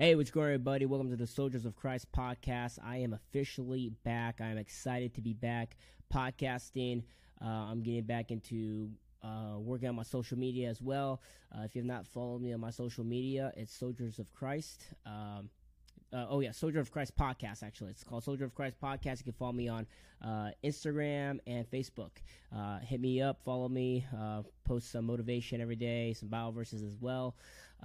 Hey, 0.00 0.14
what's 0.14 0.30
going 0.30 0.46
on, 0.46 0.54
everybody? 0.54 0.86
Welcome 0.86 1.10
to 1.10 1.16
the 1.16 1.26
Soldiers 1.26 1.66
of 1.66 1.76
Christ 1.76 2.10
podcast. 2.10 2.78
I 2.82 2.96
am 2.96 3.12
officially 3.12 3.92
back. 4.02 4.40
I 4.40 4.46
am 4.46 4.56
excited 4.56 5.12
to 5.12 5.20
be 5.20 5.34
back 5.34 5.76
podcasting. 6.10 7.02
Uh, 7.38 7.44
I'm 7.44 7.82
getting 7.82 8.04
back 8.04 8.30
into 8.30 8.88
uh, 9.22 9.58
working 9.58 9.90
on 9.90 9.96
my 9.96 10.02
social 10.02 10.38
media 10.38 10.70
as 10.70 10.80
well. 10.80 11.20
Uh, 11.54 11.64
if 11.64 11.74
you 11.74 11.82
have 11.82 11.86
not 11.86 12.06
followed 12.06 12.40
me 12.40 12.54
on 12.54 12.60
my 12.60 12.70
social 12.70 13.04
media, 13.04 13.52
it's 13.58 13.76
Soldiers 13.76 14.18
of 14.18 14.32
Christ. 14.32 14.86
Um, 15.04 15.50
uh, 16.12 16.26
oh 16.28 16.40
yeah, 16.40 16.50
Soldier 16.50 16.80
of 16.80 16.90
Christ 16.90 17.16
podcast. 17.16 17.62
Actually, 17.62 17.90
it's 17.90 18.02
called 18.02 18.24
Soldier 18.24 18.44
of 18.44 18.54
Christ 18.54 18.76
podcast. 18.82 19.18
You 19.18 19.24
can 19.24 19.32
follow 19.32 19.52
me 19.52 19.68
on 19.68 19.86
uh, 20.24 20.50
Instagram 20.64 21.38
and 21.46 21.70
Facebook. 21.70 22.10
Uh, 22.54 22.78
hit 22.80 23.00
me 23.00 23.22
up, 23.22 23.40
follow 23.44 23.68
me, 23.68 24.04
uh, 24.18 24.42
post 24.64 24.90
some 24.90 25.06
motivation 25.06 25.60
every 25.60 25.76
day, 25.76 26.12
some 26.12 26.28
Bible 26.28 26.52
verses 26.52 26.82
as 26.82 26.96
well. 27.00 27.36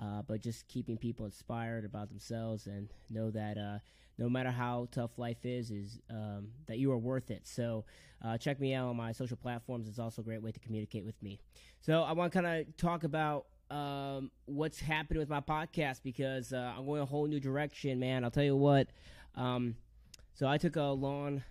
Uh, 0.01 0.21
but 0.27 0.41
just 0.41 0.67
keeping 0.67 0.97
people 0.97 1.25
inspired 1.25 1.85
about 1.85 2.09
themselves 2.09 2.67
and 2.67 2.89
know 3.09 3.31
that 3.31 3.57
uh, 3.57 3.77
no 4.17 4.27
matter 4.27 4.51
how 4.51 4.87
tough 4.91 5.17
life 5.17 5.45
is, 5.45 5.71
is 5.71 5.99
um, 6.09 6.47
that 6.67 6.79
you 6.79 6.91
are 6.91 6.97
worth 6.97 7.31
it. 7.31 7.41
So 7.47 7.85
check 8.39 8.59
me 8.59 8.73
out 8.73 8.87
on 8.89 8.97
my 8.97 9.11
social 9.11 9.37
platforms. 9.37 9.87
It's 9.87 9.99
also 9.99 10.21
a 10.21 10.25
great 10.25 10.41
way 10.41 10.51
to 10.51 10.59
communicate 10.59 11.05
with 11.05 11.21
me. 11.21 11.39
So 11.79 12.01
I 12.01 12.13
want 12.13 12.33
to 12.33 12.41
kind 12.41 12.61
of 12.61 12.75
talk 12.75 13.03
about 13.03 13.45
um, 13.69 14.31
what's 14.45 14.79
happening 14.79 15.19
with 15.19 15.29
my 15.29 15.41
podcast 15.41 16.01
because 16.03 16.53
uh, 16.53 16.73
I'm 16.77 16.85
going 16.85 17.01
a 17.01 17.05
whole 17.05 17.27
new 17.27 17.39
direction, 17.39 17.99
man. 17.99 18.23
I'll 18.23 18.31
tell 18.31 18.43
you 18.43 18.55
what. 18.55 18.87
Um, 19.35 19.75
so 20.33 20.47
I 20.47 20.57
took 20.57 20.75
a 20.75 20.83
long, 20.83 21.43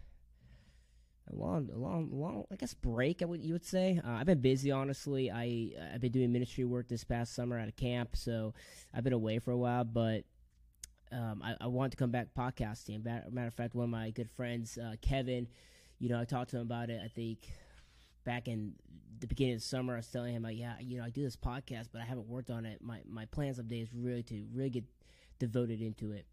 a 1.30 1.34
long, 1.34 1.70
a 1.74 1.78
long, 1.78 2.10
long, 2.12 2.44
I 2.52 2.56
guess 2.56 2.74
break. 2.74 3.22
I 3.22 3.24
would 3.24 3.42
you 3.42 3.54
would 3.54 3.64
say. 3.64 4.00
Uh, 4.04 4.10
I've 4.10 4.26
been 4.26 4.40
busy, 4.40 4.70
honestly. 4.70 5.30
I 5.30 5.70
I've 5.92 6.00
been 6.00 6.12
doing 6.12 6.32
ministry 6.32 6.64
work 6.64 6.88
this 6.88 7.04
past 7.04 7.34
summer 7.34 7.58
at 7.58 7.68
a 7.68 7.72
camp, 7.72 8.16
so 8.16 8.54
I've 8.92 9.04
been 9.04 9.12
away 9.12 9.38
for 9.38 9.50
a 9.50 9.56
while. 9.56 9.84
But 9.84 10.24
um, 11.12 11.42
I, 11.42 11.54
I 11.60 11.66
want 11.66 11.92
to 11.92 11.96
come 11.96 12.10
back 12.10 12.28
podcasting. 12.36 13.04
Matter 13.04 13.48
of 13.48 13.54
fact, 13.54 13.74
one 13.74 13.84
of 13.84 13.90
my 13.90 14.10
good 14.10 14.30
friends, 14.30 14.78
uh, 14.78 14.94
Kevin, 15.00 15.48
you 15.98 16.08
know, 16.08 16.20
I 16.20 16.24
talked 16.24 16.50
to 16.50 16.56
him 16.56 16.62
about 16.62 16.90
it. 16.90 17.00
I 17.02 17.08
think 17.08 17.38
back 18.24 18.48
in 18.48 18.74
the 19.20 19.26
beginning 19.26 19.54
of 19.54 19.60
the 19.60 19.66
summer, 19.66 19.94
I 19.94 19.96
was 19.98 20.08
telling 20.08 20.34
him, 20.34 20.42
like, 20.42 20.58
yeah, 20.58 20.74
you 20.80 20.98
know, 20.98 21.04
I 21.04 21.10
do 21.10 21.22
this 21.22 21.36
podcast, 21.36 21.88
but 21.92 22.00
I 22.00 22.04
haven't 22.04 22.28
worked 22.28 22.50
on 22.50 22.66
it. 22.66 22.82
My 22.82 23.00
my 23.08 23.26
plans 23.26 23.58
of 23.58 23.68
day 23.68 23.80
is 23.80 23.88
really 23.94 24.22
to 24.24 24.44
really 24.52 24.70
get 24.70 24.84
devoted 25.38 25.80
into 25.80 26.12
it. 26.12 26.26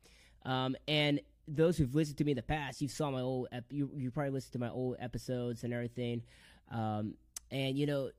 Um, 0.44 0.76
and 0.88 1.22
those 1.48 1.78
who've 1.78 1.94
listened 1.94 2.18
to 2.18 2.24
me 2.24 2.32
in 2.32 2.36
the 2.38 2.44
past, 2.44 2.82
you 2.82 2.88
saw 2.88 3.12
my 3.12 3.22
old, 3.22 3.48
ep- 3.52 3.72
you 3.72 3.90
you 3.96 4.12
probably 4.12 4.32
listened 4.32 4.54
to 4.54 4.60
my 4.60 4.70
old 4.70 4.98
episodes 5.00 5.64
and 5.64 5.74
everything. 5.74 6.24
Um, 6.72 7.16
and 7.52 7.78
you 7.78 7.86
know, 7.86 8.10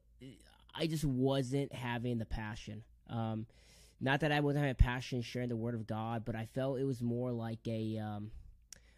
I 0.74 0.86
just 0.86 1.04
wasn't 1.04 1.72
having 1.72 2.18
the 2.18 2.26
passion. 2.26 2.82
Um, 3.08 3.46
not 4.00 4.20
that 4.20 4.32
I 4.32 4.40
wasn't 4.40 4.64
having 4.64 4.74
passion 4.74 5.22
sharing 5.22 5.48
the 5.48 5.56
word 5.56 5.74
of 5.74 5.86
God, 5.86 6.24
but 6.24 6.34
I 6.34 6.46
felt 6.46 6.78
it 6.78 6.84
was 6.84 7.02
more 7.02 7.30
like 7.30 7.60
a, 7.66 7.98
um, 7.98 8.32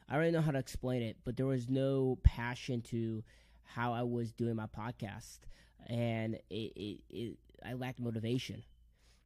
I 0.08 0.14
don't 0.14 0.20
really 0.20 0.32
know 0.32 0.40
how 0.40 0.52
to 0.52 0.58
explain 0.58 1.02
it, 1.02 1.18
but 1.24 1.36
there 1.36 1.46
was 1.46 1.68
no 1.68 2.18
passion 2.22 2.80
to 2.82 3.22
how 3.64 3.92
I 3.92 4.02
was 4.02 4.32
doing 4.32 4.56
my 4.56 4.66
podcast, 4.66 5.38
and 5.86 6.34
it, 6.50 6.72
it, 6.76 7.00
it 7.10 7.38
I 7.64 7.74
lacked 7.74 8.00
motivation. 8.00 8.62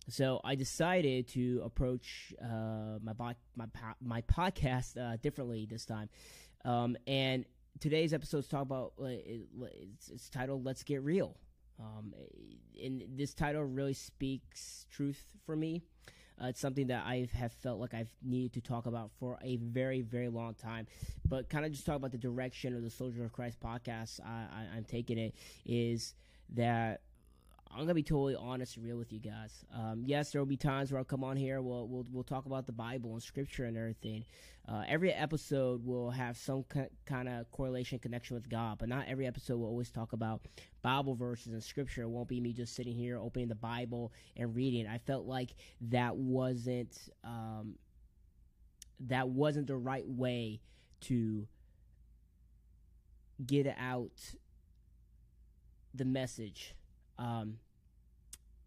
So 0.09 0.41
I 0.43 0.55
decided 0.55 1.29
to 1.29 1.61
approach 1.65 2.33
uh, 2.43 2.99
my 3.03 3.13
my 3.57 3.67
my 4.01 4.23
podcast 4.23 4.97
uh, 4.97 5.17
differently 5.23 5.67
this 5.71 5.85
time, 5.85 6.09
um, 6.65 6.97
and 7.07 7.45
today's 7.81 8.15
episode 8.15 8.39
is 8.39 8.49
talk 8.49 8.63
about 8.63 8.93
uh, 9.01 9.07
it's, 9.07 10.09
it's, 10.09 10.31
titled 10.31 10.65
"Let's 10.65 10.83
Get 10.83 11.03
Real," 11.03 11.37
um, 11.79 12.15
and 12.83 13.05
this 13.17 13.35
title 13.35 13.65
really 13.65 13.95
speaks 13.95 14.87
truth 14.91 15.23
for 15.45 15.55
me. 15.55 15.83
Uh, 16.41 16.47
it's 16.47 16.61
something 16.61 16.87
that 16.89 17.05
I 17.05 17.29
have 17.35 17.53
felt 17.53 17.81
like 17.81 17.95
I've 17.95 18.13
needed 18.23 18.53
to 18.55 18.61
talk 18.61 18.87
about 18.87 19.11
for 19.19 19.39
a 19.43 19.57
very, 19.57 20.03
very 20.03 20.29
long 20.29 20.55
time. 20.55 20.87
But 21.29 21.49
kind 21.49 21.65
of 21.65 21.73
just 21.73 21.85
talk 21.85 21.97
about 21.97 22.13
the 22.13 22.19
direction 22.19 22.77
of 22.77 22.83
the 22.83 22.91
Soldier 22.91 23.25
of 23.25 23.33
Christ 23.33 23.59
podcast 23.61 24.21
I, 24.25 24.29
I, 24.29 24.77
I'm 24.77 24.85
taking 24.85 25.19
it 25.19 25.35
is 25.67 26.15
that 26.55 27.01
I'm 27.71 27.81
gonna 27.81 27.95
be 27.95 28.03
totally 28.03 28.35
honest 28.35 28.77
and 28.77 28.85
real 28.85 28.97
with 28.97 29.13
you 29.13 29.21
guys. 29.21 29.65
Um, 29.75 30.03
yes, 30.05 30.33
there 30.33 30.41
will 30.41 30.47
be 30.47 30.57
times 30.57 30.91
where 30.91 30.99
I'll 30.99 31.05
come 31.05 31.23
on 31.23 31.37
here. 31.37 31.61
We'll 31.61 31.87
we'll 31.87 32.07
we'll 32.11 32.25
talk 32.25 32.47
about 32.47 32.67
the 32.67 32.73
Bible 32.73 33.13
and 33.13 33.23
Scripture 33.23 33.65
and 33.65 33.77
everything. 33.77 34.25
Uh, 34.69 34.85
every 34.87 35.13
episode 35.13 35.85
will 35.85 36.11
have 36.11 36.37
some 36.37 36.65
kind 37.07 37.29
of 37.29 37.51
correlation 37.51 37.99
connection 37.99 38.35
with 38.35 38.49
God, 38.49 38.79
but 38.79 38.89
not 38.89 39.07
every 39.09 39.27
episode 39.27 39.59
will 39.59 39.69
always 39.69 39.91
talk 39.91 40.13
about 40.13 40.43
Bible 40.83 41.15
verses 41.15 41.53
and 41.53 41.63
Scripture. 41.63 42.03
It 42.03 42.09
won't 42.09 42.29
be 42.29 42.41
me 42.41 42.53
just 42.53 42.75
sitting 42.75 42.95
here 42.95 43.19
opening 43.19 43.49
the 43.49 43.55
Bible 43.55 44.13
and 44.37 44.55
reading. 44.55 44.87
I 44.87 44.99
felt 44.99 45.27
like 45.27 45.55
that 45.81 46.17
wasn't 46.17 46.99
um, 47.25 47.77
that 49.01 49.29
wasn't 49.29 49.69
the 49.69 49.77
right 49.77 50.07
way 50.07 50.61
to 51.03 51.47
get 53.45 53.67
out 53.79 54.35
the 55.95 56.05
message 56.05 56.75
um, 57.19 57.59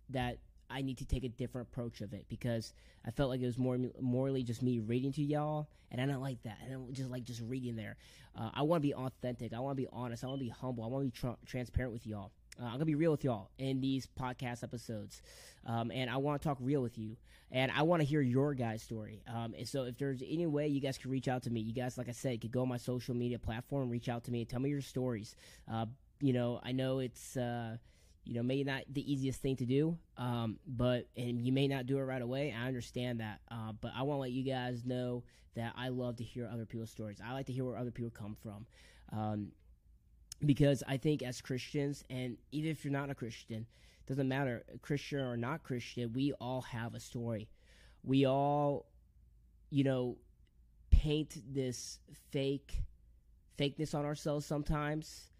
that 0.09 0.38
I 0.69 0.81
need 0.81 0.97
to 1.00 1.06
take 1.06 1.23
a 1.23 1.29
different 1.29 1.67
approach 1.69 2.01
of 2.01 2.13
it 2.13 2.25
because 2.29 2.73
I 3.06 3.12
felt 3.12 3.29
like 3.29 3.41
it 3.41 3.45
was 3.45 3.57
more 3.57 3.78
morally 4.00 4.44
just 4.44 4.62
me 4.62 4.79
reading 4.79 5.12
to 5.13 5.22
y'all, 5.22 5.67
and 5.91 6.00
I 6.00 6.06
don't 6.06 6.22
like 6.22 6.41
that. 6.44 6.57
I 6.66 6.72
don't 6.72 6.94
just 6.94 7.09
like 7.09 7.23
just 7.23 7.41
reading 7.41 7.75
there. 7.75 7.97
Uh, 8.35 8.50
I 8.53 8.61
want 8.61 8.81
to 8.81 8.88
be 8.88 8.94
authentic. 8.94 9.53
I 9.53 9.59
want 9.59 9.78
to 9.78 9.81
be 9.81 9.90
honest. 9.91 10.23
I 10.23 10.28
want 10.28 10.40
to 10.40 10.45
be 10.45 10.50
humble. 10.50 10.84
I 10.84 10.88
want 10.88 11.03
to 11.03 11.11
be 11.11 11.17
tra- 11.17 11.38
transparent 11.45 11.94
with 11.94 12.07
y'all. 12.07 12.31
Uh, 12.59 12.66
I'm 12.66 12.73
gonna 12.73 12.85
be 12.85 12.95
real 12.95 13.11
with 13.11 13.23
y'all 13.23 13.50
in 13.57 13.81
these 13.81 14.07
podcast 14.19 14.63
episodes, 14.63 15.22
um, 15.66 15.91
and 15.91 16.09
I 16.09 16.17
want 16.17 16.41
to 16.41 16.47
talk 16.47 16.57
real 16.59 16.81
with 16.81 16.97
you, 16.97 17.16
and 17.50 17.72
I 17.72 17.81
want 17.84 18.01
to 18.01 18.06
hear 18.06 18.22
your 18.22 18.53
guys' 18.53 18.84
story. 18.84 19.23
Um, 19.28 19.53
and 19.57 19.67
so, 19.67 19.84
if 19.84 19.97
there's 19.97 20.22
any 20.22 20.45
way 20.47 20.67
you 20.67 20.81
guys 20.81 20.97
can 20.97 21.11
reach 21.11 21.28
out 21.28 21.44
to 21.44 21.50
me, 21.50 21.61
you 21.61 21.73
guys, 21.73 21.97
like 21.97 22.09
I 22.09 22.13
said, 22.13 22.41
could 22.41 22.51
go 22.51 22.61
on 22.61 22.67
my 22.67 22.78
social 22.78 23.16
media 23.16 23.40
platform, 23.40 23.90
reach 23.90 24.09
out 24.09 24.25
to 24.25 24.31
me, 24.31 24.41
and 24.41 24.50
tell 24.50 24.59
me 24.59 24.69
your 24.69 24.81
stories. 24.81 25.35
Uh, 25.72 25.85
you 26.19 26.34
know, 26.34 26.59
I 26.61 26.72
know 26.72 27.00
it's 27.00 27.35
uh, 27.38 27.78
you 28.23 28.33
know, 28.35 28.43
maybe 28.43 28.63
not 28.63 28.83
the 28.91 29.11
easiest 29.11 29.41
thing 29.41 29.55
to 29.57 29.65
do, 29.65 29.97
um, 30.17 30.59
but 30.67 31.07
and 31.17 31.41
you 31.45 31.51
may 31.51 31.67
not 31.67 31.85
do 31.85 31.97
it 31.97 32.03
right 32.03 32.21
away. 32.21 32.53
I 32.57 32.67
understand 32.67 33.19
that, 33.19 33.39
uh, 33.49 33.71
but 33.79 33.91
I 33.95 34.03
want 34.03 34.17
to 34.17 34.21
let 34.21 34.31
you 34.31 34.43
guys 34.43 34.85
know 34.85 35.23
that 35.55 35.73
I 35.75 35.89
love 35.89 36.17
to 36.17 36.23
hear 36.23 36.49
other 36.51 36.65
people's 36.65 36.91
stories. 36.91 37.19
I 37.25 37.33
like 37.33 37.47
to 37.47 37.53
hear 37.53 37.65
where 37.65 37.77
other 37.77 37.91
people 37.91 38.11
come 38.11 38.35
from, 38.41 38.65
um, 39.11 39.51
because 40.45 40.83
I 40.87 40.97
think 40.97 41.23
as 41.23 41.41
Christians, 41.41 42.03
and 42.09 42.37
even 42.51 42.69
if 42.71 42.85
you're 42.85 42.93
not 42.93 43.09
a 43.09 43.15
Christian, 43.15 43.65
doesn't 44.07 44.27
matter, 44.27 44.63
Christian 44.81 45.19
or 45.19 45.35
not 45.35 45.63
Christian, 45.63 46.13
we 46.13 46.33
all 46.33 46.61
have 46.61 46.93
a 46.93 46.99
story. 46.99 47.49
We 48.03 48.25
all, 48.25 48.85
you 49.69 49.83
know, 49.83 50.17
paint 50.91 51.37
this 51.51 51.99
fake 52.31 52.83
fakeness 53.57 53.93
on 53.93 54.05
ourselves 54.05 54.45
sometimes 54.45 55.30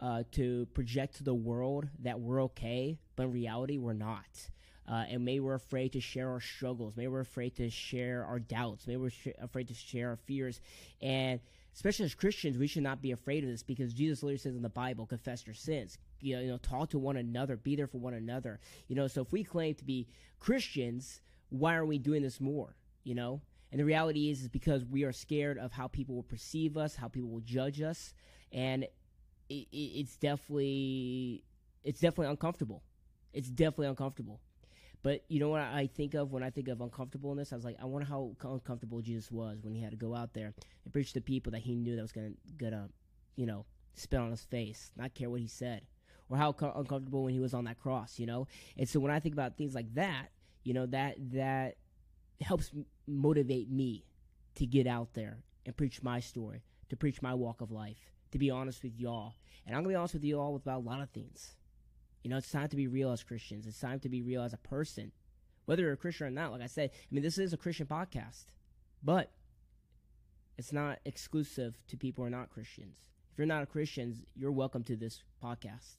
uh, 0.00 0.22
to 0.32 0.66
project 0.74 1.16
to 1.16 1.24
the 1.24 1.34
world 1.34 1.88
that 2.02 2.20
we're 2.20 2.42
okay, 2.44 2.98
but 3.16 3.24
in 3.24 3.32
reality, 3.32 3.78
we're 3.78 3.92
not. 3.92 4.50
Uh, 4.88 5.04
and 5.08 5.24
maybe 5.24 5.40
we're 5.40 5.54
afraid 5.54 5.92
to 5.92 6.00
share 6.00 6.30
our 6.30 6.40
struggles. 6.40 6.96
Maybe 6.96 7.08
we're 7.08 7.20
afraid 7.20 7.56
to 7.56 7.68
share 7.70 8.24
our 8.24 8.38
doubts. 8.38 8.86
Maybe 8.86 8.98
we're 8.98 9.10
sh- 9.10 9.28
afraid 9.40 9.68
to 9.68 9.74
share 9.74 10.10
our 10.10 10.16
fears. 10.16 10.60
And 11.02 11.40
especially 11.74 12.04
as 12.04 12.14
Christians, 12.14 12.56
we 12.56 12.68
should 12.68 12.84
not 12.84 13.02
be 13.02 13.10
afraid 13.10 13.42
of 13.42 13.50
this 13.50 13.64
because 13.64 13.92
Jesus 13.92 14.22
literally 14.22 14.38
says 14.38 14.54
in 14.54 14.62
the 14.62 14.68
Bible, 14.68 15.04
confess 15.04 15.44
your 15.44 15.54
sins. 15.54 15.98
You 16.20 16.36
know, 16.36 16.42
you 16.42 16.48
know, 16.48 16.58
talk 16.58 16.90
to 16.90 17.00
one 17.00 17.16
another, 17.16 17.56
be 17.56 17.74
there 17.74 17.88
for 17.88 17.98
one 17.98 18.14
another. 18.14 18.60
You 18.86 18.94
know, 18.94 19.08
so 19.08 19.22
if 19.22 19.32
we 19.32 19.42
claim 19.42 19.74
to 19.74 19.84
be 19.84 20.06
Christians, 20.38 21.20
why 21.48 21.74
aren't 21.74 21.88
we 21.88 21.98
doing 21.98 22.22
this 22.22 22.40
more? 22.40 22.76
You 23.02 23.16
know? 23.16 23.40
And 23.72 23.80
the 23.80 23.84
reality 23.84 24.30
is, 24.30 24.42
is 24.42 24.48
because 24.48 24.84
we 24.84 25.02
are 25.02 25.12
scared 25.12 25.58
of 25.58 25.72
how 25.72 25.88
people 25.88 26.14
will 26.14 26.22
perceive 26.22 26.76
us, 26.76 26.94
how 26.94 27.08
people 27.08 27.30
will 27.30 27.40
judge 27.40 27.80
us. 27.80 28.14
And 28.52 28.86
it, 29.48 29.66
it's 29.72 30.16
definitely 30.16 31.44
it's 31.84 32.00
definitely 32.00 32.30
uncomfortable. 32.30 32.82
It's 33.32 33.48
definitely 33.48 33.88
uncomfortable. 33.88 34.40
But 35.02 35.24
you 35.28 35.38
know 35.38 35.50
what 35.50 35.60
I 35.60 35.88
think 35.94 36.14
of 36.14 36.32
when 36.32 36.42
I 36.42 36.50
think 36.50 36.68
of 36.68 36.80
uncomfortableness? 36.80 37.52
I 37.52 37.56
was 37.56 37.64
like, 37.64 37.76
I 37.80 37.84
wonder 37.84 38.08
how 38.08 38.34
uncomfortable 38.42 39.00
Jesus 39.00 39.30
was 39.30 39.62
when 39.62 39.74
he 39.74 39.80
had 39.80 39.92
to 39.92 39.96
go 39.96 40.14
out 40.14 40.32
there 40.34 40.52
and 40.84 40.92
preach 40.92 41.12
to 41.12 41.20
people 41.20 41.52
that 41.52 41.60
he 41.60 41.76
knew 41.76 41.94
that 41.94 42.02
was 42.02 42.12
gonna 42.12 42.32
gonna, 42.56 42.88
you 43.36 43.46
know, 43.46 43.66
spit 43.94 44.18
on 44.18 44.30
his 44.30 44.42
face, 44.44 44.90
not 44.96 45.14
care 45.14 45.30
what 45.30 45.40
he 45.40 45.46
said, 45.46 45.82
or 46.28 46.36
how 46.36 46.52
co- 46.52 46.72
uncomfortable 46.74 47.22
when 47.22 47.34
he 47.34 47.40
was 47.40 47.54
on 47.54 47.64
that 47.64 47.78
cross, 47.78 48.18
you 48.18 48.26
know. 48.26 48.48
And 48.76 48.88
so 48.88 48.98
when 48.98 49.12
I 49.12 49.20
think 49.20 49.34
about 49.34 49.56
things 49.56 49.74
like 49.74 49.94
that, 49.94 50.28
you 50.64 50.74
know, 50.74 50.86
that 50.86 51.16
that 51.32 51.76
helps 52.40 52.72
motivate 53.06 53.70
me 53.70 54.04
to 54.56 54.66
get 54.66 54.86
out 54.86 55.14
there 55.14 55.38
and 55.64 55.76
preach 55.76 56.02
my 56.02 56.18
story, 56.18 56.64
to 56.88 56.96
preach 56.96 57.22
my 57.22 57.34
walk 57.34 57.60
of 57.60 57.70
life 57.70 58.15
to 58.36 58.38
be 58.38 58.50
honest 58.50 58.82
with 58.82 58.98
y'all. 58.98 59.34
And 59.66 59.74
I'm 59.74 59.82
going 59.82 59.94
to 59.94 59.96
be 59.96 59.98
honest 59.98 60.14
with 60.14 60.24
you 60.24 60.38
all 60.38 60.56
about 60.56 60.80
a 60.80 60.86
lot 60.86 61.00
of 61.00 61.08
things. 61.10 61.54
You 62.22 62.30
know, 62.30 62.36
it's 62.36 62.50
time 62.50 62.68
to 62.68 62.76
be 62.76 62.86
real 62.86 63.10
as 63.10 63.22
Christians. 63.22 63.66
It's 63.66 63.80
time 63.80 63.98
to 64.00 64.10
be 64.10 64.20
real 64.20 64.42
as 64.42 64.52
a 64.52 64.58
person. 64.58 65.10
Whether 65.64 65.82
you're 65.82 65.92
a 65.92 65.96
Christian 65.96 66.26
or 66.26 66.30
not, 66.30 66.52
like 66.52 66.60
I 66.60 66.66
said, 66.66 66.90
I 66.92 67.14
mean, 67.14 67.22
this 67.22 67.38
is 67.38 67.54
a 67.54 67.56
Christian 67.56 67.86
podcast. 67.86 68.44
But 69.02 69.32
it's 70.58 70.72
not 70.72 70.98
exclusive 71.06 71.78
to 71.88 71.96
people 71.96 72.22
who 72.22 72.28
are 72.28 72.30
not 72.30 72.50
Christians. 72.50 72.98
If 73.32 73.38
you're 73.38 73.46
not 73.46 73.62
a 73.62 73.66
Christian, 73.66 74.14
you're 74.34 74.52
welcome 74.52 74.84
to 74.84 74.96
this 74.96 75.22
podcast. 75.42 75.96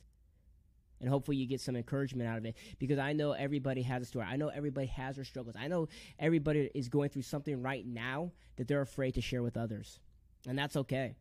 And 1.01 1.09
hopefully 1.09 1.37
you 1.37 1.47
get 1.47 1.61
some 1.61 1.75
encouragement 1.75 2.29
out 2.29 2.37
of 2.37 2.45
it 2.45 2.55
because 2.77 2.99
I 2.99 3.13
know 3.13 3.31
everybody 3.31 3.81
has 3.81 4.03
a 4.03 4.05
story. 4.05 4.25
I 4.29 4.35
know 4.35 4.49
everybody 4.49 4.87
has 4.87 5.15
their 5.15 5.25
struggles. 5.25 5.55
I 5.59 5.67
know 5.67 5.87
everybody 6.19 6.69
is 6.75 6.87
going 6.87 7.09
through 7.09 7.23
something 7.23 7.61
right 7.61 7.85
now 7.85 8.31
that 8.57 8.67
they're 8.67 8.81
afraid 8.81 9.15
to 9.15 9.21
share 9.21 9.43
with 9.43 9.57
others. 9.57 9.99
And 10.47 10.57
that's 10.57 10.75
okay. 10.75 11.15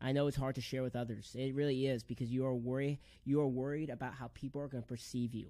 I 0.00 0.12
know 0.12 0.26
it's 0.26 0.36
hard 0.36 0.54
to 0.56 0.60
share 0.60 0.82
with 0.82 0.96
others. 0.96 1.34
It 1.38 1.54
really 1.54 1.86
is 1.86 2.02
because 2.02 2.30
you 2.30 2.44
are 2.46 2.54
worried 2.54 2.98
you 3.24 3.40
are 3.40 3.48
worried 3.48 3.90
about 3.90 4.14
how 4.14 4.30
people 4.34 4.60
are 4.60 4.68
going 4.68 4.82
to 4.82 4.88
perceive 4.88 5.34
you. 5.34 5.46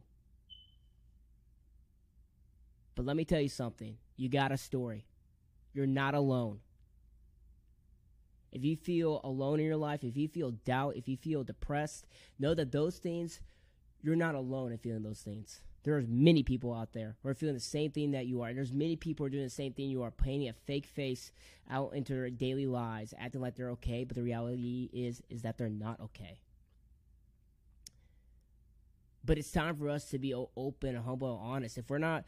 But 2.95 3.07
let 3.07 3.17
me 3.17 3.25
tell 3.25 3.41
you 3.41 3.49
something. 3.49 3.97
You 4.17 4.29
got 4.29 4.53
a 4.53 4.57
story. 4.57 5.07
You're 5.73 5.87
not 5.87 6.15
alone. 6.15 6.61
If 8.53 8.65
you 8.65 8.77
feel 8.77 9.21
alone 9.25 9.59
in 9.59 9.67
your 9.67 9.77
life, 9.77 10.05
if 10.05 10.17
you 10.17 10.29
feel 10.29 10.53
doubt, 10.53 10.95
if 10.95 11.09
you 11.09 11.17
feel 11.17 11.43
depressed, 11.43 12.07
know 12.39 12.55
that 12.55 12.71
those 12.71 12.99
things, 12.99 13.41
you're 14.01 14.15
not 14.15 14.37
alone 14.37 14.71
in 14.71 14.79
feeling 14.79 15.03
those 15.03 15.23
things. 15.23 15.61
There's 15.85 16.09
many 16.09 16.43
people 16.43 16.73
out 16.73 16.95
there 16.95 17.17
who 17.23 17.29
are 17.29 17.35
feeling 17.35 17.55
the 17.55 17.61
same 17.61 17.91
thing 17.91 18.13
that 18.13 18.27
you 18.27 18.41
are. 18.41 18.49
And 18.49 18.57
there's 18.57 18.73
many 18.73 18.97
people 18.97 19.25
who 19.25 19.27
are 19.27 19.31
doing 19.31 19.45
the 19.45 19.51
same 19.51 19.75
thing 19.75 19.91
you 19.91 20.03
are, 20.03 20.11
painting 20.11 20.49
a 20.49 20.55
fake 20.55 20.87
face 20.87 21.31
out 21.71 21.93
into 21.95 22.15
their 22.15 22.31
daily 22.31 22.67
lives, 22.67 23.13
acting 23.19 23.43
like 23.43 23.55
they're 23.55 23.71
okay, 23.71 24.05
but 24.05 24.17
the 24.17 24.23
reality 24.23 24.89
is 24.93 25.23
is 25.29 25.43
that 25.43 25.59
they're 25.59 25.69
not 25.69 26.01
okay. 26.01 26.41
But 29.23 29.39
it's 29.39 29.53
time 29.53 29.77
for 29.77 29.91
us 29.91 30.07
to 30.11 30.19
be 30.19 30.35
open, 30.35 30.97
humble, 30.97 31.39
and 31.39 31.53
honest. 31.55 31.79
If 31.79 31.91
we're 31.91 31.99
not 31.99 32.25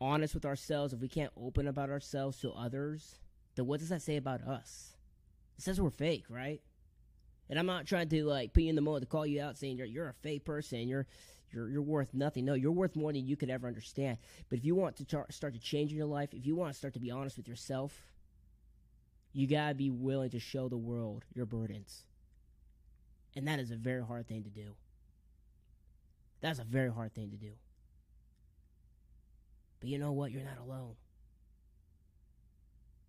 honest 0.00 0.34
with 0.34 0.44
ourselves, 0.44 0.92
if 0.92 1.00
we 1.00 1.08
can't 1.08 1.32
open 1.36 1.66
about 1.66 1.90
ourselves 1.90 2.40
to 2.40 2.52
others, 2.52 3.18
then 3.56 3.66
what 3.66 3.80
does 3.80 3.88
that 3.88 4.02
say 4.02 4.16
about 4.16 4.42
us? 4.42 4.96
It 5.58 5.62
says 5.62 5.80
we're 5.80 5.90
fake, 5.90 6.24
right? 6.28 6.60
And 7.48 7.58
I'm 7.58 7.66
not 7.66 7.86
trying 7.86 8.08
to 8.08 8.24
like 8.24 8.52
put 8.52 8.62
you 8.62 8.70
in 8.70 8.76
the 8.76 8.82
moment 8.82 9.02
to 9.02 9.08
call 9.08 9.26
you 9.26 9.40
out 9.42 9.56
saying 9.56 9.76
you're 9.76 9.86
you're 9.86 10.08
a 10.08 10.14
fake 10.22 10.44
person, 10.44 10.88
you're 10.88 11.06
you're 11.50 11.68
you're 11.68 11.82
worth 11.82 12.12
nothing. 12.12 12.44
No, 12.44 12.54
you're 12.54 12.72
worth 12.72 12.96
more 12.96 13.12
than 13.12 13.26
you 13.26 13.36
could 13.36 13.50
ever 13.50 13.66
understand. 13.66 14.18
But 14.48 14.58
if 14.58 14.64
you 14.64 14.74
want 14.74 14.96
to 14.96 15.04
tar- 15.04 15.26
start 15.30 15.54
to 15.54 15.60
change 15.60 15.90
in 15.90 15.96
your 15.96 16.06
life, 16.06 16.32
if 16.32 16.46
you 16.46 16.56
want 16.56 16.72
to 16.72 16.78
start 16.78 16.94
to 16.94 17.00
be 17.00 17.10
honest 17.10 17.36
with 17.36 17.48
yourself, 17.48 17.92
you 19.32 19.46
got 19.46 19.68
to 19.68 19.74
be 19.74 19.90
willing 19.90 20.30
to 20.30 20.40
show 20.40 20.68
the 20.68 20.76
world 20.76 21.24
your 21.34 21.46
burdens. 21.46 22.04
And 23.34 23.46
that 23.48 23.60
is 23.60 23.70
a 23.70 23.76
very 23.76 24.04
hard 24.04 24.26
thing 24.26 24.44
to 24.44 24.50
do. 24.50 24.74
That's 26.40 26.58
a 26.58 26.64
very 26.64 26.90
hard 26.90 27.14
thing 27.14 27.30
to 27.30 27.36
do. 27.36 27.52
But 29.80 29.88
you 29.88 29.98
know 29.98 30.12
what? 30.12 30.32
You're 30.32 30.42
not 30.42 30.58
alone. 30.58 30.94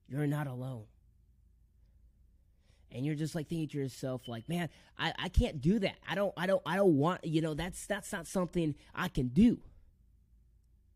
You're 0.10 0.28
not 0.28 0.48
alone 0.48 0.86
and 2.92 3.06
you're 3.06 3.16
just 3.16 3.36
like 3.36 3.48
thinking 3.48 3.68
to 3.68 3.78
yourself 3.78 4.28
like 4.28 4.48
man 4.48 4.70
I, 4.98 5.14
I 5.20 5.30
can't 5.30 5.62
do 5.62 5.80
that. 5.80 5.96
I 6.10 6.16
don't 6.16 6.34
i 6.38 6.48
don't 6.48 6.62
i 6.66 6.76
don't 6.76 6.98
want 6.98 7.26
you 7.26 7.42
know 7.42 7.54
that's 7.54 7.86
that's 7.86 8.12
not 8.12 8.28
something 8.28 8.76
i 8.96 9.08
can 9.08 9.28
do. 9.30 9.60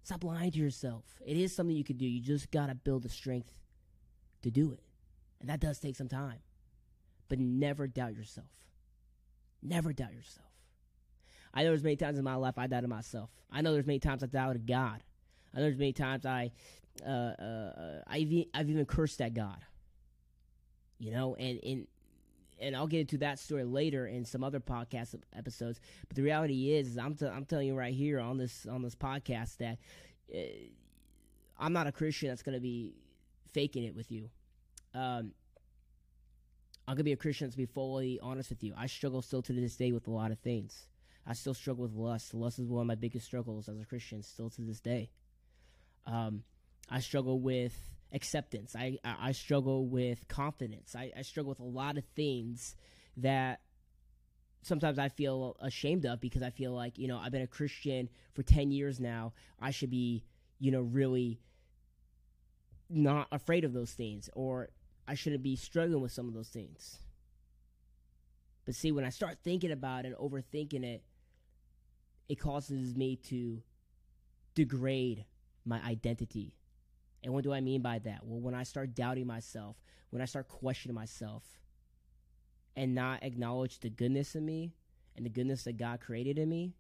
Stop 0.04 0.24
lying 0.24 0.52
to 0.52 0.58
yourself. 0.58 1.04
It 1.26 1.38
is 1.38 1.56
something 1.56 1.76
you 1.76 1.84
can 1.84 1.98
do. 1.98 2.06
You 2.06 2.22
just 2.22 2.50
gotta 2.52 2.76
build 2.76 3.04
the 3.04 3.10
strength 3.10 3.54
to 4.42 4.50
do 4.50 4.72
it. 4.72 4.82
And 5.40 5.50
that 5.50 5.60
does 5.60 5.80
take 5.80 5.96
some 5.96 6.08
time. 6.08 6.40
But 7.30 7.40
never 7.40 7.88
doubt 7.88 8.16
yourself. 8.16 8.48
Never 9.62 9.94
doubt 9.94 10.14
yourself. 10.14 10.48
I 11.54 11.64
know 11.64 11.70
there's 11.70 11.84
many 11.84 11.98
times 11.98 12.18
in 12.18 12.24
my 12.24 12.36
life 12.36 12.58
i 12.58 12.68
doubted 12.68 12.90
myself. 12.90 13.30
I 13.52 13.62
know 13.62 13.74
there's 13.74 13.86
many 13.86 14.00
times 14.00 14.24
i 14.24 14.28
doubted 14.28 14.66
god. 14.66 15.04
I 15.54 15.58
know 15.58 15.64
there's 15.64 15.78
many 15.78 15.94
times 15.94 16.26
i 16.26 16.52
uh, 17.06 17.10
uh, 17.10 17.44
uh 17.44 18.02
I've, 18.08 18.32
I've 18.54 18.70
even 18.70 18.86
cursed 18.86 19.22
at 19.22 19.34
god 19.34 19.64
you 21.02 21.12
know, 21.12 21.36
and 21.36 21.60
and 21.64 21.88
and 22.60 22.76
I'll 22.76 22.88
get 22.88 23.02
into 23.02 23.18
that 23.18 23.40
story 23.40 23.64
later 23.64 24.06
in 24.06 24.24
some 24.24 24.44
other 24.44 24.60
podcast 24.60 25.16
episodes. 25.36 25.82
But 26.08 26.16
the 26.16 26.22
reality 26.22 26.74
is, 26.74 26.90
is 26.90 26.98
I'm 26.98 27.16
t- 27.16 27.26
I'm 27.26 27.46
telling 27.46 27.68
you 27.68 27.76
right 27.76 27.94
here 27.94 28.20
on 28.20 28.38
this 28.38 28.68
on 28.68 28.84
this 28.84 28.96
podcast 28.96 29.58
that 29.58 29.80
uh, 30.34 30.40
I'm 31.60 31.74
not 31.74 31.88
a 31.88 31.92
Christian 31.92 32.30
that's 32.30 32.44
going 32.44 32.56
to 32.56 32.62
be 32.62 32.94
faking 33.52 33.84
it 33.84 33.96
with 33.96 34.12
you. 34.12 34.30
Um, 34.94 35.34
I'm 36.88 36.96
gonna 36.96 37.04
be 37.04 37.14
a 37.14 37.18
Christian 37.18 37.50
to 37.50 37.58
be 37.58 37.66
fully 37.66 38.20
honest 38.22 38.50
with 38.50 38.64
you. 38.64 38.74
I 38.78 38.88
struggle 38.88 39.22
still 39.22 39.42
to 39.44 39.54
this 39.54 39.76
day 39.76 39.92
with 39.92 40.08
a 40.08 40.12
lot 40.12 40.32
of 40.32 40.40
things. 40.40 40.88
I 41.26 41.34
still 41.34 41.54
struggle 41.54 41.84
with 41.84 41.94
lust. 41.94 42.34
Lust 42.34 42.60
is 42.60 42.68
one 42.68 42.82
of 42.82 42.88
my 42.88 42.96
biggest 42.96 43.26
struggles 43.26 43.70
as 43.70 43.80
a 43.80 43.86
Christian, 43.86 44.24
still 44.24 44.50
to 44.52 44.62
this 44.62 44.80
day. 44.80 45.10
Um, 46.06 46.44
I 46.90 47.00
struggle 47.00 47.40
with 47.40 47.91
acceptance. 48.14 48.76
I, 48.76 48.98
I, 49.04 49.32
struggle 49.32 49.88
with 49.88 50.28
confidence. 50.28 50.96
I, 50.96 51.12
I 51.18 51.22
struggle 51.22 51.50
with 51.50 51.60
a 51.60 51.64
lot 51.64 51.98
of 51.98 52.04
things 52.16 52.76
that 53.18 53.62
sometimes 54.64 55.00
I 55.00 55.10
feel 55.10 55.56
ashamed 55.62 56.06
of 56.06 56.20
because 56.20 56.44
I 56.44 56.50
feel 56.50 56.74
like, 56.74 56.98
you 56.98 57.08
know, 57.08 57.18
I've 57.18 57.32
been 57.32 57.42
a 57.42 57.48
Christian 57.48 58.10
for 58.34 58.44
10 58.44 58.72
years 58.72 59.00
now. 59.00 59.34
I 59.60 59.72
should 59.72 59.90
be, 59.90 60.24
you 60.60 60.72
know, 60.72 60.82
really 60.82 61.40
not 62.90 63.28
afraid 63.32 63.64
of 63.64 63.74
those 63.74 63.92
things 63.92 64.30
or 64.34 64.70
I 65.08 65.16
shouldn't 65.16 65.44
be 65.44 65.56
struggling 65.56 66.02
with 66.02 66.12
some 66.12 66.28
of 66.28 66.34
those 66.34 66.50
things. 66.50 66.98
But 68.66 68.76
see, 68.76 68.92
when 68.92 69.06
I 69.06 69.10
start 69.10 69.40
thinking 69.44 69.72
about 69.72 70.06
it 70.06 70.10
and 70.10 70.18
overthinking 70.18 70.84
it, 70.84 71.04
it 72.30 72.36
causes 72.36 72.96
me 72.96 73.16
to 73.28 73.62
degrade 74.54 75.26
my 75.66 75.82
identity 75.82 76.56
and 77.24 77.34
what 77.34 77.44
do 77.44 77.54
I 77.54 77.62
mean 77.62 77.82
by 77.82 78.00
that? 78.00 78.22
Well, 78.24 78.40
when 78.40 78.56
I 78.56 78.64
start 78.64 78.96
doubting 78.96 79.28
myself, 79.28 79.78
when 80.10 80.22
I 80.22 80.26
start 80.26 80.48
questioning 80.48 80.96
myself, 80.96 81.44
and 82.76 82.96
not 82.96 83.24
acknowledge 83.24 83.80
the 83.80 83.90
goodness 83.90 84.36
in 84.36 84.46
me 84.46 84.74
and 85.16 85.26
the 85.26 85.30
goodness 85.30 85.64
that 85.64 85.78
God 85.78 86.00
created 86.00 86.38
in 86.38 86.50
me, 86.50 86.74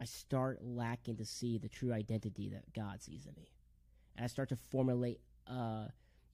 I 0.00 0.04
start 0.04 0.60
lacking 0.62 1.16
to 1.16 1.24
see 1.24 1.58
the 1.58 1.68
true 1.68 1.92
identity 1.92 2.50
that 2.50 2.72
God 2.72 3.02
sees 3.02 3.26
in 3.26 3.32
me. 3.36 3.50
And 4.16 4.24
I 4.24 4.28
start 4.28 4.50
to 4.50 4.56
formulate 4.56 5.20
uh, 5.48 5.86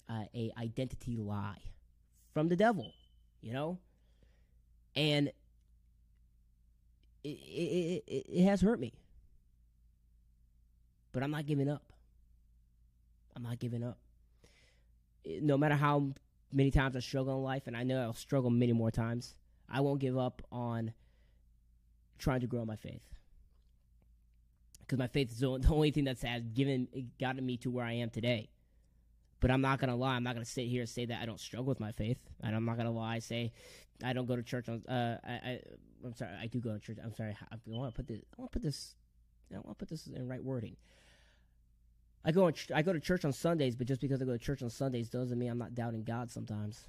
uh, 0.09 0.25
a 0.35 0.51
identity 0.59 1.17
lie 1.17 1.62
from 2.33 2.49
the 2.49 2.56
devil, 2.56 2.93
you 3.41 3.53
know? 3.53 3.79
And 4.97 5.29
it, 7.23 7.29
it, 7.29 8.05
it, 8.06 8.27
it 8.29 8.45
has 8.45 8.61
hurt 8.61 8.79
me. 8.79 8.93
But 11.12 11.23
I'm 11.23 11.31
not 11.31 11.47
giving 11.47 11.69
up. 11.69 11.94
I'm 13.37 13.43
not 13.43 13.59
giving 13.59 13.83
up. 13.83 13.99
No 15.27 15.57
matter 15.57 15.75
how 15.75 16.13
many 16.53 16.71
times 16.71 16.97
I 16.97 17.01
struggle 17.01 17.37
in 17.37 17.43
life, 17.43 17.67
and 17.67 17.77
I 17.77 17.83
know 17.83 18.01
I'll 18.01 18.13
struggle 18.13 18.51
many 18.51 18.73
more 18.73 18.91
times, 18.91 19.35
I 19.69 19.81
won't 19.81 20.01
give 20.01 20.17
up 20.19 20.43
on 20.53 20.93
trying 22.19 22.41
to 22.41 22.47
grow 22.47 22.65
my 22.65 22.77
faith. 22.77 23.03
Because 24.81 24.99
my 24.99 25.07
faith 25.07 25.33
is 25.33 25.41
the 25.41 25.49
only 25.71 25.91
thing 25.91 26.05
that's 26.05 26.23
has 26.23 26.43
given 26.43 26.89
gotten 27.19 27.45
me 27.45 27.57
to 27.59 27.71
where 27.71 27.85
I 27.85 27.95
am 27.95 28.11
today. 28.11 28.51
But 29.41 29.51
I'm 29.51 29.61
not 29.61 29.79
gonna 29.79 29.97
lie. 29.97 30.15
I'm 30.15 30.23
not 30.23 30.35
gonna 30.35 30.44
sit 30.44 30.69
here 30.69 30.81
and 30.81 30.89
say 30.89 31.05
that 31.06 31.20
I 31.20 31.27
don't 31.27 31.41
struggle 31.41 31.67
with 31.67 31.81
my 31.81 31.93
faith, 31.93 32.19
and 32.43 32.55
I'm 32.56 32.65
not 32.65 32.77
gonna 32.77 32.91
lie. 32.91 33.19
Say 33.19 33.53
I 34.03 34.13
don't 34.13 34.27
go 34.27 34.37
to 34.37 34.43
church 34.43 34.69
on. 34.69 34.82
Uh, 34.87 35.19
I, 35.23 35.32
I 35.32 35.61
I'm 36.05 36.15
sorry. 36.15 36.31
I 36.41 36.47
do 36.47 36.61
go 36.61 36.73
to 36.73 36.79
church. 36.79 36.99
I'm 37.03 37.15
sorry. 37.15 37.37
I 37.53 37.56
want 37.67 37.94
to 37.94 37.97
put 37.97 38.06
this. 38.06 38.20
I 38.39 38.41
want 38.41 38.53
to 38.53 38.58
put 38.58 38.63
this. 38.63 38.94
I 39.53 39.56
want 39.56 39.70
to 39.70 39.75
put 39.75 39.89
this 39.89 40.06
in 40.06 40.27
right 40.27 40.43
wording. 40.43 40.77
I 42.25 42.33
go 42.33 42.51
I 42.75 42.83
go 42.83 42.93
to 42.93 43.01
church 43.01 43.25
on 43.25 43.33
Sundays, 43.33 43.77
but 43.77 43.87
just 43.87 44.01
because 44.01 44.23
I 44.23 44.25
go 44.25 44.33
to 44.33 44.39
church 44.39 44.63
on 44.63 44.71
Sundays 44.71 45.11
doesn't 45.11 45.39
mean 45.39 45.51
I'm 45.51 45.59
not 45.59 45.75
doubting 45.75 46.05
God 46.05 46.31
sometimes. 46.31 46.89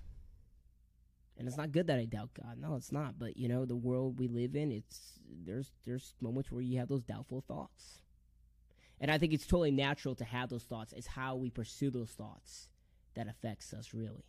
And 1.38 1.48
it's 1.48 1.58
not 1.58 1.74
good 1.74 1.88
that 1.88 2.00
I 2.00 2.06
doubt 2.06 2.30
God. 2.42 2.58
No, 2.58 2.76
it's 2.76 2.94
not. 2.94 3.20
But 3.20 3.36
you 3.36 3.50
know, 3.50 3.66
the 3.66 3.76
world 3.76 4.18
we 4.18 4.30
live 4.30 4.56
in, 4.56 4.72
it's 4.72 5.20
there's 5.46 5.72
there's 5.86 6.14
moments 6.22 6.52
where 6.52 6.62
you 6.62 6.80
have 6.80 6.88
those 6.88 7.04
doubtful 7.04 7.44
thoughts. 7.48 8.02
And 9.02 9.12
I 9.12 9.18
think 9.18 9.34
it's 9.34 9.46
totally 9.46 9.72
natural 9.72 10.16
to 10.16 10.24
have 10.24 10.50
those 10.50 10.64
thoughts. 10.64 10.94
It's 10.94 11.08
how 11.08 11.36
we 11.36 11.50
pursue 11.50 11.92
those 11.92 12.12
thoughts 12.12 12.70
that 13.16 13.28
affects 13.28 13.74
us 13.74 13.94
really. 13.94 14.24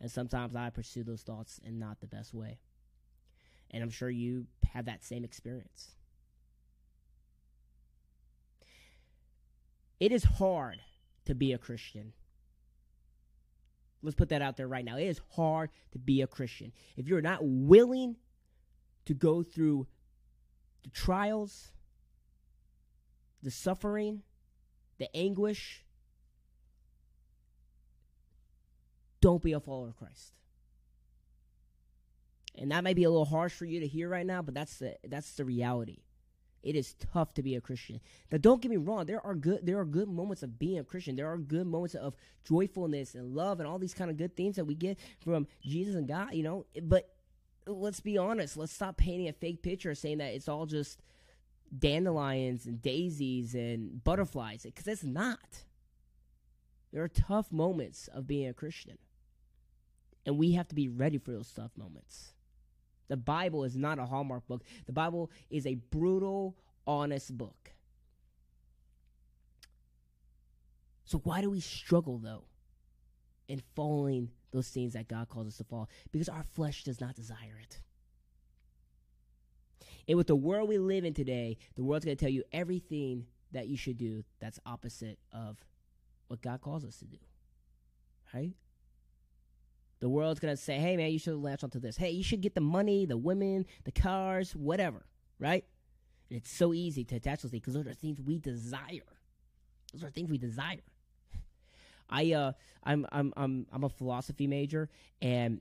And 0.00 0.10
sometimes 0.10 0.56
I 0.56 0.70
pursue 0.70 1.04
those 1.04 1.22
thoughts 1.22 1.60
in 1.62 1.78
not 1.78 2.00
the 2.00 2.06
best 2.06 2.32
way. 2.32 2.58
And 3.70 3.82
I'm 3.82 3.90
sure 3.90 4.10
you 4.10 4.46
have 4.72 4.86
that 4.86 5.04
same 5.04 5.24
experience. 5.24 5.90
It 10.02 10.10
is 10.10 10.24
hard 10.24 10.80
to 11.26 11.34
be 11.36 11.52
a 11.52 11.58
Christian. 11.58 12.12
Let's 14.02 14.16
put 14.16 14.30
that 14.30 14.42
out 14.42 14.56
there 14.56 14.66
right 14.66 14.84
now. 14.84 14.96
It 14.96 15.04
is 15.04 15.20
hard 15.36 15.70
to 15.92 15.98
be 16.00 16.22
a 16.22 16.26
Christian. 16.26 16.72
If 16.96 17.06
you're 17.06 17.20
not 17.20 17.38
willing 17.42 18.16
to 19.04 19.14
go 19.14 19.44
through 19.44 19.86
the 20.82 20.90
trials, 20.90 21.70
the 23.44 23.52
suffering, 23.52 24.22
the 24.98 25.08
anguish, 25.16 25.84
don't 29.20 29.40
be 29.40 29.52
a 29.52 29.60
follower 29.60 29.90
of 29.90 29.96
Christ. 29.96 30.32
And 32.56 32.72
that 32.72 32.82
might 32.82 32.96
be 32.96 33.04
a 33.04 33.10
little 33.10 33.24
harsh 33.24 33.52
for 33.52 33.66
you 33.66 33.78
to 33.78 33.86
hear 33.86 34.08
right 34.08 34.26
now, 34.26 34.42
but 34.42 34.52
that's 34.52 34.78
the 34.78 34.96
that's 35.04 35.34
the 35.34 35.44
reality. 35.44 36.00
It 36.62 36.76
is 36.76 36.94
tough 36.94 37.34
to 37.34 37.42
be 37.42 37.56
a 37.56 37.60
Christian. 37.60 38.00
Now, 38.30 38.38
don't 38.38 38.62
get 38.62 38.70
me 38.70 38.76
wrong. 38.76 39.06
There 39.06 39.24
are 39.24 39.34
good. 39.34 39.66
There 39.66 39.78
are 39.78 39.84
good 39.84 40.08
moments 40.08 40.42
of 40.42 40.58
being 40.58 40.78
a 40.78 40.84
Christian. 40.84 41.16
There 41.16 41.30
are 41.30 41.38
good 41.38 41.66
moments 41.66 41.94
of 41.94 42.14
joyfulness 42.44 43.14
and 43.14 43.34
love 43.34 43.58
and 43.58 43.68
all 43.68 43.78
these 43.78 43.94
kind 43.94 44.10
of 44.10 44.16
good 44.16 44.36
things 44.36 44.56
that 44.56 44.64
we 44.64 44.74
get 44.74 44.98
from 45.20 45.48
Jesus 45.62 45.96
and 45.96 46.06
God. 46.06 46.34
You 46.34 46.44
know, 46.44 46.66
but 46.82 47.14
let's 47.66 48.00
be 48.00 48.16
honest. 48.16 48.56
Let's 48.56 48.72
stop 48.72 48.96
painting 48.96 49.28
a 49.28 49.32
fake 49.32 49.62
picture 49.62 49.94
saying 49.94 50.18
that 50.18 50.34
it's 50.34 50.48
all 50.48 50.66
just 50.66 51.00
dandelions 51.76 52.66
and 52.66 52.80
daisies 52.80 53.54
and 53.54 54.02
butterflies 54.04 54.62
because 54.62 54.86
it's 54.86 55.04
not. 55.04 55.64
There 56.92 57.02
are 57.02 57.08
tough 57.08 57.50
moments 57.50 58.08
of 58.08 58.26
being 58.26 58.46
a 58.48 58.54
Christian. 58.54 58.98
And 60.24 60.38
we 60.38 60.52
have 60.52 60.68
to 60.68 60.74
be 60.74 60.88
ready 60.88 61.18
for 61.18 61.32
those 61.32 61.50
tough 61.50 61.72
moments. 61.76 62.34
The 63.08 63.16
Bible 63.16 63.64
is 63.64 63.76
not 63.76 63.98
a 63.98 64.06
Hallmark 64.06 64.46
book. 64.46 64.62
The 64.86 64.92
Bible 64.92 65.30
is 65.50 65.66
a 65.66 65.74
brutal, 65.74 66.56
honest 66.86 67.36
book. 67.36 67.72
So 71.04 71.18
why 71.24 71.42
do 71.42 71.50
we 71.50 71.60
struggle 71.60 72.18
though 72.18 72.44
in 73.48 73.62
following 73.74 74.30
those 74.50 74.68
things 74.68 74.94
that 74.94 75.08
God 75.08 75.28
calls 75.28 75.46
us 75.46 75.56
to 75.58 75.64
follow? 75.64 75.88
Because 76.10 76.28
our 76.28 76.44
flesh 76.54 76.84
does 76.84 77.00
not 77.00 77.14
desire 77.14 77.60
it. 77.62 77.80
And 80.08 80.16
with 80.16 80.26
the 80.26 80.36
world 80.36 80.68
we 80.68 80.78
live 80.78 81.04
in 81.04 81.14
today, 81.14 81.58
the 81.76 81.84
world's 81.84 82.04
going 82.04 82.16
to 82.16 82.24
tell 82.24 82.32
you 82.32 82.44
everything 82.52 83.26
that 83.52 83.68
you 83.68 83.76
should 83.76 83.98
do 83.98 84.24
that's 84.40 84.58
opposite 84.64 85.18
of 85.32 85.58
what 86.28 86.40
God 86.40 86.60
calls 86.60 86.84
us 86.84 86.96
to 86.98 87.04
do. 87.04 87.18
Right? 88.34 88.52
The 90.02 90.08
world's 90.08 90.40
to 90.40 90.56
say, 90.56 90.78
hey, 90.78 90.96
man, 90.96 91.12
you 91.12 91.18
should 91.20 91.36
latch 91.36 91.62
onto 91.62 91.78
this. 91.78 91.96
Hey, 91.96 92.10
you 92.10 92.24
should 92.24 92.40
get 92.40 92.56
the 92.56 92.60
money, 92.60 93.06
the 93.06 93.16
women, 93.16 93.66
the 93.84 93.92
cars, 93.92 94.50
whatever. 94.50 95.06
Right? 95.38 95.64
And 96.28 96.38
it's 96.38 96.50
so 96.50 96.74
easy 96.74 97.04
to 97.04 97.14
attach 97.14 97.42
those 97.42 97.52
things 97.52 97.60
because 97.60 97.74
those 97.74 97.86
are 97.86 97.94
things 97.94 98.20
we 98.20 98.40
desire. 98.40 99.06
Those 99.92 100.02
are 100.02 100.10
things 100.10 100.28
we 100.28 100.38
desire. 100.38 100.80
I 102.10 102.32
uh 102.32 102.52
I'm 102.82 103.06
I'm 103.12 103.32
I'm 103.36 103.66
I'm 103.72 103.84
a 103.84 103.88
philosophy 103.88 104.48
major 104.48 104.90
and 105.22 105.60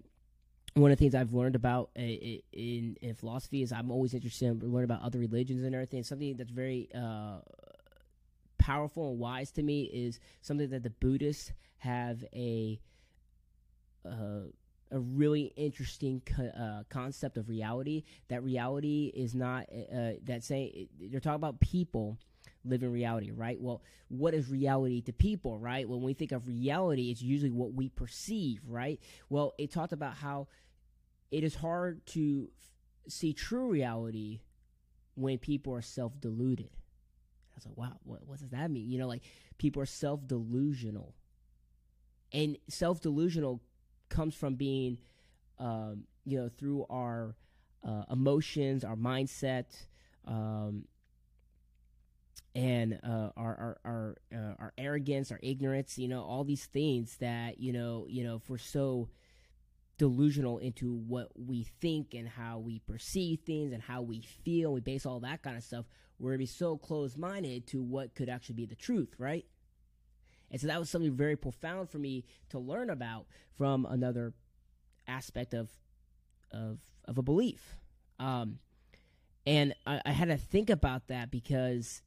one 0.74 0.90
of 0.90 0.98
the 0.98 1.04
things 1.04 1.14
I've 1.14 1.34
learned 1.34 1.56
about 1.56 1.92
uh, 1.96 2.02
in 2.02 2.98
in 3.00 3.14
philosophy 3.14 3.62
is 3.62 3.72
I'm 3.72 3.92
always 3.92 4.16
interested 4.16 4.48
in 4.48 4.72
learning 4.72 4.86
about 4.86 5.04
other 5.04 5.20
religions 5.20 5.64
and 5.64 5.76
everything. 5.76 6.02
Something 6.02 6.36
that's 6.36 6.50
very 6.50 6.90
uh, 6.96 7.42
powerful 8.58 9.12
and 9.12 9.20
wise 9.20 9.52
to 9.52 9.62
me 9.62 9.84
is 9.84 10.20
something 10.42 10.70
that 10.72 10.82
the 10.82 10.90
Buddhists 10.90 11.52
have 11.78 12.26
a 12.34 12.80
uh, 14.06 14.48
a 14.92 15.00
really 15.00 15.54
interesting 15.56 16.22
co- 16.26 16.44
uh, 16.48 16.84
concept 16.90 17.38
of 17.38 17.50
reality. 17.50 18.04
That 18.28 18.44
reality 18.44 19.12
is 19.16 19.34
not 19.34 19.64
uh, 19.72 20.14
that 20.24 20.44
saying 20.44 20.90
they're 21.00 21.20
talking 21.20 21.36
about 21.36 21.60
people 21.60 22.18
live 22.64 22.84
in 22.84 22.92
reality, 22.92 23.32
right? 23.32 23.60
Well, 23.60 23.82
what 24.10 24.34
is 24.34 24.50
reality 24.50 25.02
to 25.04 25.14
people, 25.14 25.58
right? 25.58 25.88
When 25.88 26.02
we 26.02 26.14
think 26.14 26.32
of 26.32 26.48
reality, 26.48 27.10
it's 27.10 27.22
usually 27.22 27.52
what 27.52 27.74
we 27.74 27.90
perceive, 27.90 28.62
right? 28.68 29.00
Well, 29.30 29.54
it 29.58 29.72
talked 29.72 29.94
about 29.94 30.16
how 30.16 30.48
it 31.32 31.44
is 31.44 31.56
hard 31.56 32.06
to 32.08 32.50
f- 32.60 33.12
see 33.12 33.34
true 33.34 33.68
reality 33.68 34.42
when 35.16 35.38
people 35.38 35.74
are 35.74 35.82
self 35.82 36.20
deluded. 36.20 36.70
I 36.74 37.56
was 37.56 37.66
like, 37.66 37.78
wow, 37.78 37.98
what, 38.04 38.28
what 38.28 38.40
does 38.40 38.50
that 38.50 38.70
mean? 38.72 38.90
You 38.90 39.00
know, 39.00 39.08
like 39.08 39.24
people 39.58 39.82
are 39.82 39.88
self 39.88 40.26
delusional. 40.28 41.16
And 42.34 42.58
self 42.70 43.02
delusional 43.02 43.62
comes 44.12 44.36
from 44.36 44.56
being, 44.56 45.00
um, 45.58 46.04
you 46.26 46.38
know, 46.38 46.50
through 46.50 46.86
our 46.90 47.36
uh, 47.88 48.04
emotions, 48.12 48.84
our 48.84 48.96
mindset, 48.96 49.66
um, 50.28 50.86
and 52.54 53.00
uh, 53.04 53.30
our 53.38 53.56
our 53.58 53.78
our, 53.86 54.18
uh, 54.36 54.54
our 54.60 54.74
arrogance, 54.78 55.32
our 55.32 55.40
ignorance, 55.42 55.98
you 55.98 56.08
know, 56.08 56.22
all 56.22 56.44
these 56.44 56.66
things 56.66 57.18
that 57.18 57.60
you 57.60 57.72
know, 57.72 58.06
you 58.08 58.24
know, 58.24 58.36
if 58.36 58.50
we're 58.50 58.58
so 58.58 59.10
delusional 59.98 60.58
into 60.58 60.94
what 60.94 61.30
we 61.36 61.64
think 61.80 62.14
and 62.14 62.28
how 62.28 62.60
we 62.60 62.80
perceive 62.88 63.40
things 63.46 63.72
and 63.72 63.82
how 63.82 64.02
we 64.02 64.22
feel, 64.44 64.74
we 64.74 64.82
base 64.82 65.06
all 65.06 65.20
that 65.20 65.42
kind 65.44 65.58
of 65.58 65.64
stuff. 65.64 65.86
We're 66.20 66.32
gonna 66.32 66.40
be 66.40 66.46
so 66.46 66.78
closed 66.78 67.18
minded 67.18 67.68
to 67.68 67.82
what 67.82 68.16
could 68.16 68.30
actually 68.30 68.56
be 68.56 68.66
the 68.66 68.76
truth, 68.76 69.16
right? 69.18 69.46
And 70.52 70.60
so 70.60 70.68
that 70.68 70.80
was 70.80 70.90
something 70.90 71.14
very 71.14 71.38
profound 71.38 71.90
for 71.90 71.98
me 71.98 72.26
to 72.50 72.60
learn 72.60 72.90
about 72.90 73.26
from 73.56 73.86
another 73.90 74.34
aspect 75.08 75.54
of 75.54 75.70
of 76.52 76.80
of 77.06 77.18
a 77.18 77.22
belief. 77.22 77.76
Um, 78.20 78.60
and 79.48 79.74
I, 79.88 80.02
I 80.06 80.12
had 80.12 80.28
to 80.28 80.38
think 80.38 80.70
about 80.70 81.08
that 81.08 81.32
because 81.32 82.02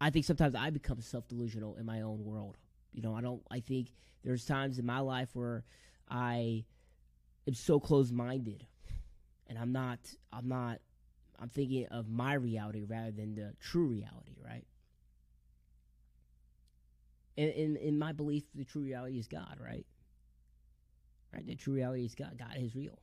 I 0.00 0.10
think 0.10 0.26
sometimes 0.26 0.54
I 0.54 0.68
become 0.70 1.00
self 1.00 1.26
delusional 1.28 1.76
in 1.76 1.86
my 1.86 2.02
own 2.02 2.22
world. 2.24 2.58
You 2.92 3.02
know, 3.02 3.14
I 3.14 3.22
don't. 3.22 3.42
I 3.50 3.60
think 3.60 3.88
there's 4.22 4.44
times 4.44 4.78
in 4.78 4.84
my 4.84 5.00
life 5.00 5.30
where 5.32 5.64
I 6.08 6.64
am 7.48 7.54
so 7.54 7.80
closed 7.80 8.12
minded, 8.12 8.66
and 9.46 9.58
I'm 9.58 9.72
not. 9.72 9.98
I'm 10.30 10.46
not. 10.46 10.80
I'm 11.40 11.48
thinking 11.48 11.86
of 11.86 12.08
my 12.08 12.34
reality 12.34 12.84
rather 12.84 13.10
than 13.10 13.34
the 13.34 13.54
true 13.60 13.86
reality, 13.86 14.36
right? 14.44 14.64
In, 17.36 17.48
in 17.48 17.76
in 17.76 17.98
my 17.98 18.12
belief, 18.12 18.44
the 18.54 18.64
true 18.64 18.82
reality 18.82 19.18
is 19.18 19.26
God, 19.26 19.58
right? 19.60 19.86
Right. 21.32 21.46
The 21.46 21.56
true 21.56 21.74
reality 21.74 22.04
is 22.04 22.14
God. 22.14 22.36
God 22.38 22.56
is 22.56 22.76
real. 22.76 23.00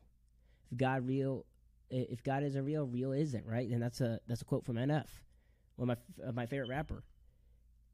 If 0.71 0.77
God 0.77 1.05
real, 1.05 1.45
if 1.89 2.23
God 2.23 2.43
isn't 2.43 2.63
real, 2.63 2.87
real 2.87 3.11
isn't 3.11 3.45
right. 3.45 3.69
And 3.69 3.81
that's 3.81 3.99
a 3.99 4.19
that's 4.27 4.41
a 4.41 4.45
quote 4.45 4.65
from 4.65 4.77
NF 4.77 5.07
one 5.81 5.89
of 5.89 5.97
my 6.19 6.27
uh, 6.27 6.31
my 6.31 6.45
favorite 6.45 6.69
rapper. 6.69 7.03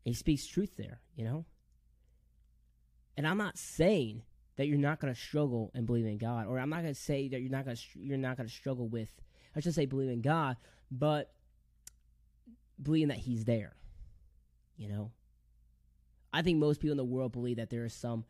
He 0.03 0.13
speaks 0.13 0.46
truth 0.46 0.72
there, 0.77 1.01
you 1.15 1.24
know. 1.24 1.46
And 3.15 3.25
I'm 3.25 3.38
not 3.38 3.58
saying 3.58 4.24
that 4.58 4.67
you're 4.67 4.77
not 4.77 5.00
going 5.00 5.13
to 5.13 5.20
struggle 5.20 5.72
and 5.74 5.86
believe 5.86 6.06
in 6.06 6.17
God, 6.17 6.48
or 6.48 6.60
I'm 6.60 6.70
not 6.70 6.82
going 6.82 6.94
to 6.94 7.00
say 7.00 7.29
that 7.29 7.39
you're 7.41 7.51
not 7.51 7.65
going 7.65 7.77
to 7.77 7.84
you're 7.96 8.17
not 8.17 8.38
going 8.38 8.48
to 8.48 8.53
struggle 8.53 8.88
with. 8.88 9.10
I 9.56 9.62
should 9.62 9.74
say 9.74 9.86
believe 9.86 10.10
in 10.10 10.22
God, 10.22 10.58
but 10.91 11.32
believing 12.82 13.08
that 13.08 13.17
He's 13.17 13.46
there. 13.46 13.75
You 14.75 14.89
know, 14.89 15.12
I 16.38 16.44
think 16.44 16.60
most 16.60 16.79
people 16.79 16.91
in 16.91 16.98
the 16.98 17.03
world 17.03 17.32
believe 17.32 17.58
that 17.58 17.72
there 17.72 17.84
is 17.84 17.96
some 17.96 18.24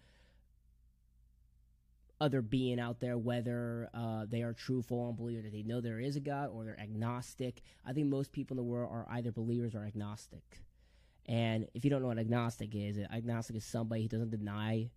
other 2.22 2.42
being 2.42 2.80
out 2.80 3.02
there, 3.02 3.18
whether 3.18 3.90
uh, 3.94 4.26
they 4.30 4.44
are 4.44 4.54
true, 4.54 4.82
full 4.82 5.10
on 5.10 5.16
believers, 5.18 5.44
that 5.44 5.52
they 5.52 5.64
know 5.64 5.82
there 5.82 6.00
is 6.00 6.16
a 6.16 6.22
God, 6.22 6.50
or 6.54 6.64
they're 6.64 6.80
agnostic. 6.80 7.62
I 7.86 7.92
think 7.92 8.08
most 8.08 8.32
people 8.32 8.56
in 8.56 8.60
the 8.60 8.72
world 8.72 8.90
are 8.90 9.06
either 9.10 9.34
believers 9.34 9.76
or 9.76 9.84
agnostic. 9.84 10.62
And 11.26 11.68
if 11.74 11.84
you 11.84 11.90
don't 11.90 12.02
know 12.02 12.08
what 12.08 12.18
agnostic 12.18 12.74
is, 12.74 12.98
agnostic 12.98 13.58
is 13.58 13.66
somebody 13.66 14.04
who 14.04 14.08
doesn't 14.08 14.32
deny 14.32 14.90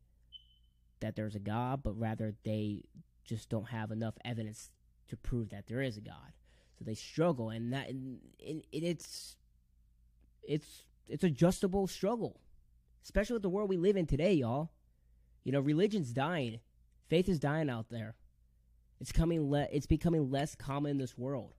that 1.01 1.17
there's 1.17 1.35
a 1.35 1.41
God, 1.41 1.83
but 1.83 1.99
rather 1.99 2.37
they 2.45 2.85
just 3.25 3.49
don't 3.49 3.71
have 3.71 3.91
enough 3.91 4.15
evidence 4.25 4.71
to 5.09 5.17
prove 5.17 5.49
that 5.49 5.67
there 5.67 5.83
is 5.83 5.97
a 5.97 6.01
God. 6.01 6.33
So 6.79 6.85
they 6.85 6.95
struggle, 6.95 7.51
and 7.51 7.73
that 7.73 7.89
and, 7.89 8.21
and 8.47 8.63
it's 8.71 9.35
it's 10.45 10.85
it's 11.09 11.25
adjustable 11.25 11.89
struggle, 11.89 12.41
especially 13.05 13.35
with 13.35 13.43
the 13.43 13.49
world 13.49 13.69
we 13.69 13.77
live 13.77 13.97
in 13.97 14.07
today, 14.07 14.35
y'all. 14.35 14.71
You 15.45 15.53
know, 15.53 15.61
religion's 15.61 16.13
dying 16.13 16.61
Faith 17.11 17.29
is 17.29 17.41
dying 17.41 17.69
out 17.69 17.89
there. 17.91 18.15
It's 19.01 19.11
coming. 19.11 19.51
Le- 19.51 19.67
it's 19.73 19.87
becoming 19.87 20.31
less 20.31 20.55
common 20.55 20.93
in 20.93 20.99
this 20.99 21.19
world. 21.19 21.55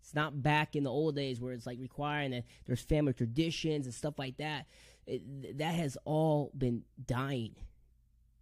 It's 0.00 0.14
not 0.14 0.40
back 0.40 0.76
in 0.76 0.84
the 0.84 0.90
old 0.90 1.16
days 1.16 1.40
where 1.40 1.52
it's 1.52 1.66
like 1.66 1.78
requiring 1.80 2.30
that 2.30 2.44
there's 2.64 2.80
family 2.80 3.12
traditions 3.12 3.86
and 3.86 3.94
stuff 3.94 4.18
like 4.18 4.36
that. 4.36 4.66
It, 5.06 5.58
that 5.58 5.74
has 5.74 5.98
all 6.04 6.52
been 6.56 6.84
dying 7.04 7.56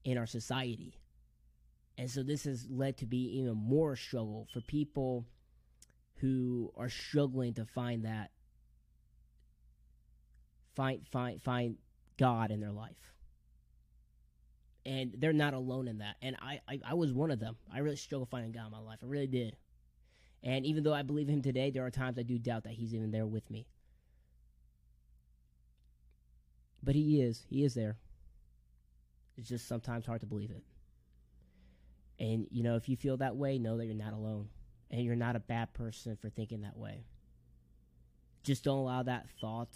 in 0.04 0.18
our 0.18 0.26
society, 0.26 1.00
and 1.96 2.10
so 2.10 2.22
this 2.22 2.44
has 2.44 2.68
led 2.68 2.98
to 2.98 3.06
be 3.06 3.38
even 3.38 3.56
more 3.56 3.96
struggle 3.96 4.46
for 4.52 4.60
people 4.60 5.24
who 6.16 6.72
are 6.76 6.88
struggling 6.90 7.54
to 7.54 7.64
find 7.64 8.04
that 8.04 8.30
find 10.74 11.06
find 11.08 11.40
find 11.40 11.76
God 12.16 12.50
in 12.50 12.60
their 12.60 12.72
life 12.72 13.12
and 14.86 15.14
they're 15.18 15.32
not 15.32 15.52
alone 15.52 15.88
in 15.88 15.98
that. 15.98 16.14
And 16.22 16.36
I, 16.40 16.60
I, 16.68 16.80
I 16.90 16.94
was 16.94 17.12
one 17.12 17.32
of 17.32 17.40
them. 17.40 17.56
I 17.74 17.80
really 17.80 17.96
struggled 17.96 18.30
finding 18.30 18.52
God 18.52 18.66
in 18.66 18.72
my 18.72 18.78
life. 18.78 19.00
I 19.02 19.06
really 19.06 19.26
did. 19.26 19.56
And 20.44 20.64
even 20.64 20.84
though 20.84 20.94
I 20.94 21.02
believe 21.02 21.28
him 21.28 21.42
today, 21.42 21.70
there 21.70 21.84
are 21.84 21.90
times 21.90 22.18
I 22.18 22.22
do 22.22 22.38
doubt 22.38 22.62
that 22.64 22.74
he's 22.74 22.94
even 22.94 23.10
there 23.10 23.26
with 23.26 23.50
me. 23.50 23.66
But 26.84 26.94
he 26.94 27.20
is. 27.20 27.44
He 27.48 27.64
is 27.64 27.74
there. 27.74 27.96
It's 29.36 29.48
just 29.48 29.66
sometimes 29.66 30.06
hard 30.06 30.20
to 30.20 30.26
believe 30.26 30.52
it. 30.52 30.62
And, 32.20 32.46
you 32.52 32.62
know, 32.62 32.76
if 32.76 32.88
you 32.88 32.96
feel 32.96 33.16
that 33.16 33.34
way, 33.34 33.58
know 33.58 33.76
that 33.78 33.86
you're 33.86 33.94
not 33.94 34.12
alone. 34.12 34.48
And 34.88 35.02
you're 35.02 35.16
not 35.16 35.34
a 35.34 35.40
bad 35.40 35.74
person 35.74 36.16
for 36.16 36.30
thinking 36.30 36.60
that 36.60 36.76
way. 36.76 37.06
Just 38.44 38.62
don't 38.62 38.78
allow 38.78 39.02
that 39.02 39.26
thought 39.40 39.74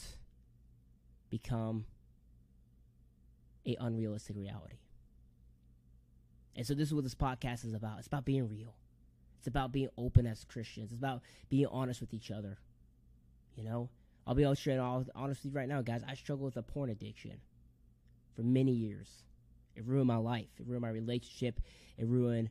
become 1.31 1.85
a 3.67 3.77
unrealistic 3.81 4.37
reality. 4.37 4.79
And 6.57 6.67
so 6.67 6.75
this 6.75 6.89
is 6.89 6.95
what 6.95 7.05
this 7.05 7.15
podcast 7.15 7.65
is 7.65 7.75
about. 7.75 7.99
It's 7.99 8.07
about 8.07 8.25
being 8.25 8.49
real. 8.49 8.75
It's 9.39 9.47
about 9.47 9.73
being 9.73 9.89
open 9.97 10.27
as 10.27 10.45
Christians. 10.45 10.93
It's 10.93 10.99
about 10.99 11.23
being 11.49 11.67
honest 11.67 12.01
with 12.01 12.13
each 12.13 12.31
other. 12.31 12.59
You 13.55 13.65
know, 13.65 13.89
I'll 14.27 14.35
be 14.35 14.55
straight 14.55 14.79
honestly 14.79 15.51
right 15.51 15.69
now, 15.69 15.83
guys. 15.83 16.03
I 16.07 16.15
struggle 16.15 16.45
with 16.45 16.57
a 16.57 16.63
porn 16.63 16.91
addiction 16.91 17.41
for 18.35 18.43
many 18.43 18.73
years. 18.73 19.25
It 19.75 19.85
ruined 19.87 20.09
my 20.09 20.17
life. 20.17 20.49
It 20.59 20.67
ruined 20.67 20.83
my 20.83 20.91
relationship. 20.91 21.61
It 21.97 22.07
ruined 22.07 22.51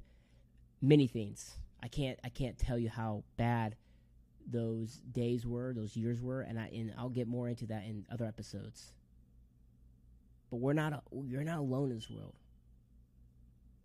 many 0.82 1.08
things. 1.08 1.58
I 1.82 1.88
can't 1.88 2.20
I 2.24 2.30
can't 2.30 2.58
tell 2.58 2.78
you 2.78 2.90
how 2.90 3.24
bad 3.38 3.76
those 4.48 5.02
days 5.12 5.46
were, 5.46 5.74
those 5.74 5.96
years 5.96 6.22
were, 6.22 6.42
and 6.42 6.60
I 6.60 6.70
and 6.74 6.94
I'll 6.98 7.10
get 7.10 7.28
more 7.28 7.48
into 7.48 7.68
that 7.68 7.84
in 7.84 8.06
other 8.12 8.26
episodes. 8.26 8.94
But 10.50 10.58
we're 10.58 10.74
not 10.74 11.04
you're 11.26 11.44
not 11.44 11.60
alone 11.60 11.92
in 11.92 11.98
this 11.98 12.10
world. 12.10 12.34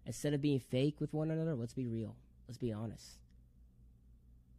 Instead 0.07 0.35
of 0.35 0.43
being 0.43 0.61
fake 0.61 1.01
with 1.01 1.13
one 1.15 1.31
another, 1.31 1.55
let's 1.55 1.75
be 1.75 1.87
real. 1.87 2.17
Let's 2.47 2.59
be 2.59 2.73
honest. 2.73 3.19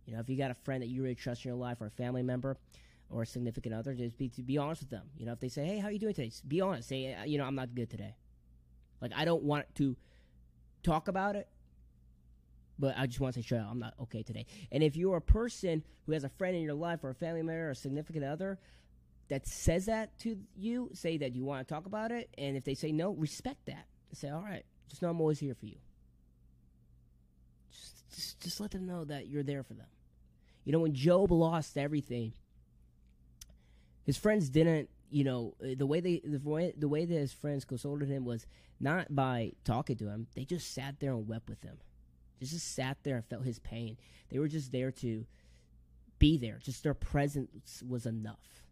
You 0.06 0.14
know, 0.14 0.20
if 0.20 0.30
you 0.30 0.38
got 0.38 0.52
a 0.52 0.56
friend 0.56 0.82
that 0.82 0.88
you 0.88 1.02
really 1.02 1.16
trust 1.16 1.46
in 1.46 1.50
your 1.50 1.58
life 1.58 1.82
or 1.82 1.88
a 1.88 1.92
family 1.92 2.24
member 2.24 2.58
or 3.10 3.24
a 3.24 3.26
significant 3.26 3.74
other, 3.74 3.94
just 3.94 4.18
be 4.18 4.30
to 4.30 4.42
be 4.42 4.58
honest 4.58 4.82
with 4.82 4.90
them. 4.90 5.08
You 5.18 5.26
know, 5.26 5.34
if 5.34 5.40
they 5.40 5.50
say, 5.50 5.66
"Hey, 5.66 5.80
how 5.80 5.88
are 5.88 5.92
you 5.92 6.00
doing 6.00 6.14
today?" 6.14 6.30
Just 6.30 6.48
be 6.48 6.62
honest. 6.62 6.90
Say, 6.90 7.14
uh, 7.14 7.24
"You 7.24 7.38
know, 7.38 7.46
I'm 7.46 7.56
not 7.56 7.74
good 7.76 7.90
today." 7.90 8.16
Like 9.02 9.12
I 9.16 9.26
don't 9.26 9.44
want 9.44 9.74
to 9.76 9.96
talk 10.84 11.08
about 11.08 11.36
it, 11.36 11.48
but 12.78 12.96
I 12.98 13.08
just 13.08 13.20
want 13.20 13.34
to 13.36 13.42
say, 13.42 13.46
"Sure, 13.48 13.60
I'm 13.60 13.80
not 13.80 13.94
okay 14.02 14.24
today." 14.24 14.46
And 14.72 14.84
if 14.84 14.96
you're 14.96 15.18
a 15.18 15.22
person 15.22 15.84
who 16.06 16.14
has 16.14 16.24
a 16.24 16.30
friend 16.30 16.56
in 16.56 16.62
your 16.62 16.74
life 16.76 17.04
or 17.04 17.10
a 17.10 17.16
family 17.16 17.42
member 17.42 17.68
or 17.68 17.72
a 17.72 17.76
significant 17.76 18.26
other 18.26 18.60
that 19.30 19.48
says 19.48 19.86
that 19.86 20.18
to 20.20 20.38
you, 20.56 20.90
say 20.94 21.18
that 21.18 21.36
you 21.36 21.44
want 21.44 21.68
to 21.68 21.74
talk 21.74 21.86
about 21.86 22.12
it, 22.12 22.30
and 22.38 22.56
if 22.56 22.64
they 22.64 22.76
say 22.76 22.92
no, 22.92 23.12
respect 23.12 23.66
that. 23.66 23.88
Say, 24.14 24.30
"All 24.30 24.42
right, 24.42 24.64
just 24.88 25.02
know 25.02 25.10
I'm 25.10 25.20
always 25.20 25.40
here 25.40 25.56
for 25.56 25.66
you." 25.66 25.78
Just, 27.72 28.10
just, 28.14 28.40
just 28.40 28.60
let 28.60 28.72
them 28.72 28.86
know 28.86 29.04
that 29.06 29.28
you're 29.28 29.44
there 29.44 29.64
for 29.64 29.74
them. 29.74 29.88
You 30.64 30.72
know, 30.72 30.80
when 30.80 30.94
Job 30.94 31.32
lost 31.32 31.78
everything, 31.78 32.34
his 34.04 34.18
friends 34.18 34.50
didn't. 34.50 34.90
You 35.10 35.24
know, 35.24 35.54
uh, 35.64 35.76
the 35.78 35.86
way 35.86 36.00
they 36.00 36.22
the 36.24 36.40
way 36.40 36.74
the 36.78 36.88
way 36.88 37.06
that 37.06 37.14
his 37.14 37.34
friends 37.34 37.66
consoled 37.66 38.02
him 38.04 38.26
was 38.26 38.46
not 38.80 39.16
by 39.16 39.54
talking 39.64 39.98
to 39.98 40.10
him. 40.10 40.28
They 40.36 40.46
just 40.46 40.74
sat 40.74 41.00
there 41.00 41.12
and 41.12 41.28
wept 41.28 41.50
with 41.50 41.62
him. 41.64 41.78
They 42.40 42.46
just 42.46 42.74
sat 42.76 42.98
there 43.04 43.16
and 43.16 43.26
felt 43.26 43.46
his 43.46 43.60
pain. 43.60 43.98
They 44.30 44.40
were 44.40 44.48
just 44.48 44.72
there 44.72 44.92
to 44.92 45.26
be 46.20 46.38
there. 46.38 46.60
Just 46.62 46.84
their 46.84 46.94
presence 46.94 47.84
was 47.88 48.06
enough. 48.06 48.65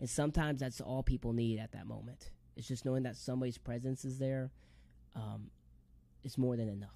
And 0.00 0.08
sometimes 0.08 0.60
that's 0.60 0.80
all 0.80 1.02
people 1.02 1.32
need 1.32 1.60
at 1.60 1.72
that 1.72 1.86
moment. 1.86 2.30
It's 2.56 2.66
just 2.66 2.84
knowing 2.84 3.04
that 3.04 3.16
somebody's 3.16 3.58
presence 3.58 4.04
is 4.04 4.18
there. 4.18 4.50
Um, 5.14 5.50
is 6.24 6.36
more 6.36 6.56
than 6.56 6.68
enough. 6.68 6.90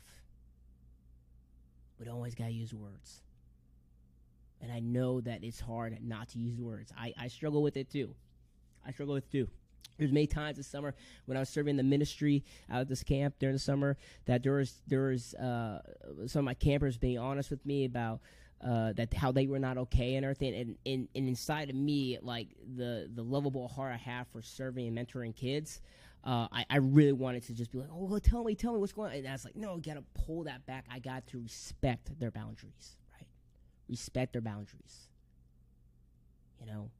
We 1.98 2.04
don't 2.04 2.14
always 2.16 2.34
gotta 2.34 2.52
use 2.52 2.74
words 2.74 3.22
and 4.64 4.72
I 4.72 4.80
know 4.80 5.20
that 5.20 5.44
it's 5.44 5.60
hard 5.60 5.96
not 6.02 6.28
to 6.30 6.38
use 6.38 6.58
words. 6.58 6.92
I, 6.98 7.12
I 7.18 7.28
struggle 7.28 7.62
with 7.62 7.76
it 7.76 7.90
too. 7.90 8.14
I 8.86 8.92
struggle 8.92 9.14
with 9.14 9.24
it 9.24 9.30
too. 9.30 9.48
There's 9.98 10.10
many 10.10 10.26
times 10.26 10.56
this 10.56 10.66
summer 10.66 10.94
when 11.26 11.36
I 11.36 11.40
was 11.40 11.50
serving 11.50 11.76
the 11.76 11.82
ministry 11.82 12.44
out 12.70 12.80
at 12.80 12.88
this 12.88 13.02
camp 13.04 13.34
during 13.38 13.54
the 13.54 13.60
summer 13.60 13.96
that 14.24 14.42
there 14.42 14.54
was 14.54 14.80
there 14.88 15.08
was 15.08 15.34
uh, 15.34 15.80
some 16.26 16.40
of 16.40 16.44
my 16.46 16.54
campers 16.54 16.96
being 16.96 17.18
honest 17.18 17.50
with 17.50 17.64
me 17.64 17.84
about 17.84 18.20
uh, 18.64 18.92
that 18.94 19.12
how 19.12 19.30
they 19.30 19.46
were 19.46 19.58
not 19.58 19.76
okay 19.76 20.14
and 20.14 20.24
everything, 20.24 20.54
and, 20.54 20.76
and, 20.86 21.08
and 21.14 21.28
inside 21.28 21.68
of 21.70 21.76
me, 21.76 22.18
like 22.22 22.48
the 22.76 23.10
the 23.14 23.22
lovable 23.22 23.68
heart 23.68 23.92
I 23.92 23.96
have 23.98 24.26
for 24.28 24.42
serving 24.42 24.86
and 24.86 24.96
mentoring 24.96 25.36
kids, 25.36 25.80
uh, 26.24 26.48
I, 26.50 26.64
I 26.70 26.76
really 26.78 27.12
wanted 27.12 27.42
to 27.44 27.54
just 27.54 27.70
be 27.70 27.78
like, 27.78 27.90
oh, 27.92 28.04
well, 28.04 28.20
tell 28.20 28.42
me, 28.42 28.54
tell 28.54 28.72
me 28.72 28.78
what's 28.78 28.92
going 28.92 29.10
on. 29.12 29.18
And 29.18 29.28
I 29.28 29.32
was 29.32 29.44
like, 29.44 29.56
no, 29.56 29.76
gotta 29.76 30.04
pull 30.26 30.44
that 30.44 30.64
back. 30.66 30.86
I 30.90 30.98
got 30.98 31.26
to 31.28 31.40
respect 31.40 32.18
their 32.18 32.30
boundaries 32.30 32.96
right? 33.12 33.26
respect 33.88 34.32
their 34.32 34.42
boundaries. 34.42 35.08
You 36.60 36.66
know, 36.66 36.90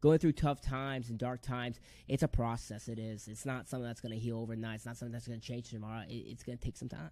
going 0.00 0.18
through 0.18 0.32
tough 0.32 0.60
times 0.60 1.08
and 1.08 1.18
dark 1.18 1.40
times, 1.40 1.80
it's 2.08 2.22
a 2.22 2.28
process. 2.28 2.88
It 2.88 2.98
is. 2.98 3.28
It's 3.28 3.46
not 3.46 3.68
something 3.68 3.86
that's 3.86 4.00
going 4.00 4.12
to 4.12 4.18
heal 4.18 4.38
overnight. 4.38 4.76
It's 4.76 4.86
not 4.86 4.96
something 4.96 5.12
that's 5.12 5.26
going 5.26 5.40
to 5.40 5.46
change 5.46 5.70
tomorrow. 5.70 6.02
It, 6.08 6.14
it's 6.14 6.42
going 6.42 6.58
to 6.58 6.62
take 6.64 6.76
some 6.76 6.88
time. 6.88 7.10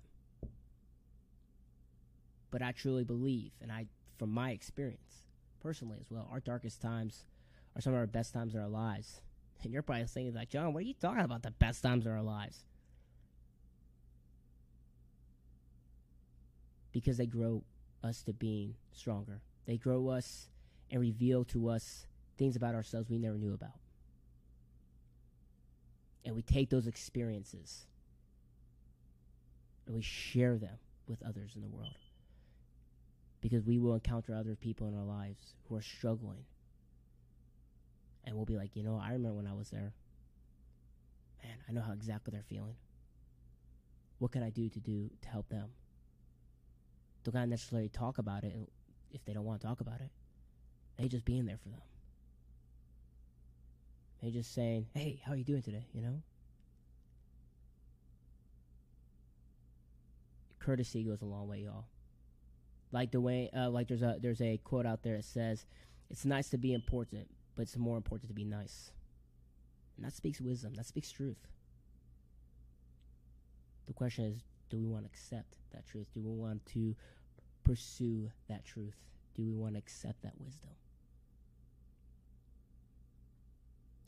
But 2.55 2.63
I 2.63 2.71
truly 2.71 3.03
believe, 3.03 3.51
and 3.61 3.73
I, 3.73 3.87
from 4.17 4.31
my 4.31 4.53
experience, 4.53 5.25
personally 5.61 5.99
as 6.01 6.09
well, 6.09 6.29
our 6.31 6.39
darkest 6.39 6.81
times 6.81 7.27
are 7.75 7.81
some 7.81 7.95
of 7.95 7.99
our 7.99 8.07
best 8.07 8.33
times 8.33 8.55
in 8.55 8.61
our 8.61 8.69
lives. 8.69 9.21
And 9.65 9.73
you're 9.73 9.83
probably 9.83 10.05
thinking 10.05 10.35
like, 10.35 10.51
John, 10.51 10.73
what 10.73 10.85
are 10.85 10.87
you 10.87 10.95
talking 10.95 11.25
about? 11.25 11.43
The 11.43 11.51
best 11.51 11.83
times 11.83 12.07
in 12.07 12.13
our 12.13 12.23
lives. 12.23 12.65
Because 16.93 17.17
they 17.17 17.27
grow 17.27 17.65
us 18.05 18.23
to 18.23 18.33
being 18.33 18.77
stronger. 18.93 19.41
They 19.67 19.77
grow 19.77 20.11
us 20.11 20.49
and 20.93 21.01
reveal 21.01 21.45
to 21.47 21.71
us 21.71 22.07
things 22.39 22.55
about 22.55 22.77
ourselves 22.77 23.11
we 23.11 23.19
never 23.19 23.37
knew 23.37 23.55
about. 23.55 23.81
And 26.25 26.37
we 26.37 26.43
take 26.43 26.71
those 26.71 26.87
experiences 26.87 27.87
and 29.87 29.97
we 29.97 30.03
share 30.03 30.57
them 30.57 30.79
with 31.09 31.21
others 31.23 31.53
in 31.57 31.63
the 31.63 31.69
world. 31.69 31.97
Because 33.45 33.63
we 33.63 33.79
will 33.79 33.93
encounter 33.93 34.35
other 34.35 34.57
people 34.57 34.89
in 34.89 34.97
our 34.97 35.05
lives 35.05 35.53
who 35.69 35.77
are 35.77 35.83
struggling. 35.83 36.47
And 38.25 38.35
we'll 38.35 38.47
be 38.47 38.57
like, 38.57 38.71
you 38.75 38.83
know, 38.83 38.99
I 38.99 39.13
remember 39.13 39.37
when 39.37 39.47
I 39.47 39.53
was 39.53 39.69
there. 39.69 39.93
Man, 41.43 41.57
I 41.69 41.73
know 41.73 41.83
how 41.83 41.93
exactly 41.93 42.31
they're 42.33 42.43
feeling. 42.49 42.77
What 44.19 44.33
can 44.33 44.43
I 44.43 44.49
do 44.49 44.71
to 44.71 44.81
do 44.81 45.11
to 45.21 45.29
help 45.29 45.51
them? 45.51 45.69
don't 47.25 47.35
gotta 47.35 47.47
necessarily 47.47 47.89
talk 47.91 48.17
about 48.19 48.45
it 48.45 48.55
if 49.13 49.25
they 49.25 49.35
don't 49.35 49.45
want 49.45 49.61
to 49.61 49.67
talk 49.67 49.81
about 49.81 50.01
it. 50.01 50.11
They 50.97 51.09
just 51.09 51.25
being 51.25 51.47
there 51.47 51.59
for 51.63 51.71
them. 51.71 51.83
They 54.23 54.31
just 54.31 54.53
saying, 54.55 54.89
"Hey, 54.95 55.21
how 55.25 55.33
are 55.33 55.37
you 55.37 55.45
doing 55.45 55.63
today?" 55.63 55.87
You 55.93 56.03
know. 56.03 56.23
Courtesy 60.59 61.05
goes 61.05 61.21
a 61.21 61.27
long 61.27 61.49
way, 61.49 61.63
y'all. 61.65 61.87
Like 62.95 63.11
the 63.11 63.21
way, 63.21 63.51
uh, 63.51 63.71
like 63.71 63.89
there's 63.89 64.03
a 64.03 64.19
there's 64.23 64.41
a 64.41 64.57
quote 64.59 64.87
out 64.87 65.03
there 65.03 65.17
that 65.17 65.25
says, 65.25 65.67
"It's 66.11 66.25
nice 66.25 66.49
to 66.51 66.59
be 66.59 66.73
important, 66.73 67.27
but 67.57 67.63
it's 67.63 67.77
more 67.77 67.97
important 67.97 68.29
to 68.29 68.35
be 68.35 68.45
nice." 68.45 68.93
And 69.97 70.07
that 70.07 70.13
speaks 70.13 70.41
wisdom. 70.41 70.75
That 70.75 70.87
speaks 70.87 71.11
truth. 71.11 71.49
The 73.87 73.95
question 73.95 74.27
is, 74.27 74.45
do 74.71 74.79
we 74.79 74.87
want 74.87 75.03
to 75.07 75.11
accept 75.11 75.57
that 75.73 75.85
truth? 75.87 76.07
Do 76.15 76.21
we 76.21 76.31
want 76.31 76.65
to 76.67 76.95
pursue 77.65 78.31
that 78.49 78.65
truth? 78.65 78.95
Do 79.35 79.43
we 79.43 79.55
want 79.55 79.75
to 79.75 79.79
accept 79.79 80.23
that 80.23 80.35
wisdom? 80.39 80.71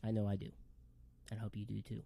I 0.05 0.13
know 0.13 0.29
I 0.29 0.37
do. 0.37 0.51
And 1.33 1.41
I 1.41 1.43
hope 1.43 1.57
you 1.57 1.65
do 1.65 1.83
too. 1.83 2.03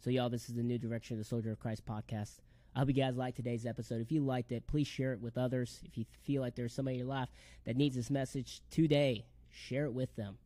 So, 0.00 0.10
y'all, 0.10 0.28
this 0.28 0.50
is 0.50 0.54
the 0.54 0.62
new 0.62 0.76
direction 0.76 1.14
of 1.14 1.18
the 1.18 1.24
Soldier 1.24 1.50
of 1.50 1.58
Christ 1.58 1.86
podcast. 1.86 2.40
I 2.74 2.80
hope 2.80 2.88
you 2.88 2.94
guys 2.94 3.16
liked 3.16 3.36
today's 3.36 3.66
episode. 3.66 4.00
If 4.00 4.12
you 4.12 4.24
liked 4.24 4.52
it, 4.52 4.66
please 4.66 4.86
share 4.86 5.12
it 5.12 5.20
with 5.20 5.36
others. 5.36 5.80
If 5.84 5.98
you 5.98 6.04
feel 6.22 6.42
like 6.42 6.54
there's 6.54 6.72
somebody 6.72 6.96
in 6.96 7.00
your 7.00 7.08
life 7.08 7.28
that 7.64 7.76
needs 7.76 7.96
this 7.96 8.10
message 8.10 8.60
today, 8.70 9.24
share 9.50 9.86
it 9.86 9.92
with 9.92 10.14
them. 10.16 10.38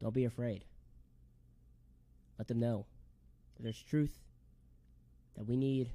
Don't 0.00 0.14
be 0.14 0.24
afraid. 0.24 0.64
Let 2.38 2.48
them 2.48 2.60
know 2.60 2.86
there's 3.60 3.82
truth, 3.82 4.16
that 5.36 5.44
we 5.44 5.56
need 5.56 5.90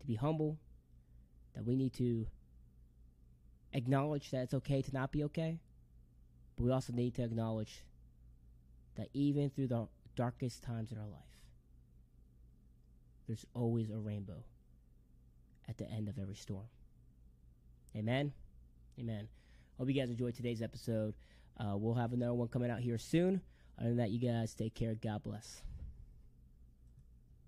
to 0.00 0.06
be 0.06 0.16
humble, 0.16 0.58
that 1.54 1.64
we 1.64 1.76
need 1.76 1.92
to 1.94 2.26
acknowledge 3.72 4.30
that 4.30 4.42
it's 4.42 4.54
okay 4.54 4.82
to 4.82 4.92
not 4.92 5.12
be 5.12 5.22
okay, 5.24 5.60
but 6.56 6.64
we 6.64 6.72
also 6.72 6.92
need 6.92 7.14
to 7.14 7.22
acknowledge 7.22 7.84
that 8.96 9.08
even 9.12 9.50
through 9.50 9.68
the 9.68 9.86
darkest 10.16 10.62
times 10.62 10.90
in 10.90 10.98
our 10.98 11.06
life, 11.06 11.20
there's 13.28 13.46
always 13.54 13.90
a 13.90 13.96
rainbow 13.96 14.42
at 15.68 15.78
the 15.78 15.90
end 15.90 16.08
of 16.08 16.18
every 16.18 16.34
storm. 16.34 16.66
Amen. 17.96 18.32
Amen. 18.98 19.28
Hope 19.78 19.88
you 19.88 19.94
guys 19.94 20.10
enjoyed 20.10 20.34
today's 20.34 20.62
episode. 20.62 21.14
Uh, 21.58 21.76
we'll 21.76 21.94
have 21.94 22.12
another 22.12 22.34
one 22.34 22.48
coming 22.48 22.70
out 22.70 22.80
here 22.80 22.98
soon. 22.98 23.40
Other 23.78 23.88
than 23.90 23.98
that, 23.98 24.10
you 24.10 24.18
guys 24.18 24.54
take 24.54 24.74
care. 24.74 24.94
God 24.94 25.22
bless. 25.22 25.62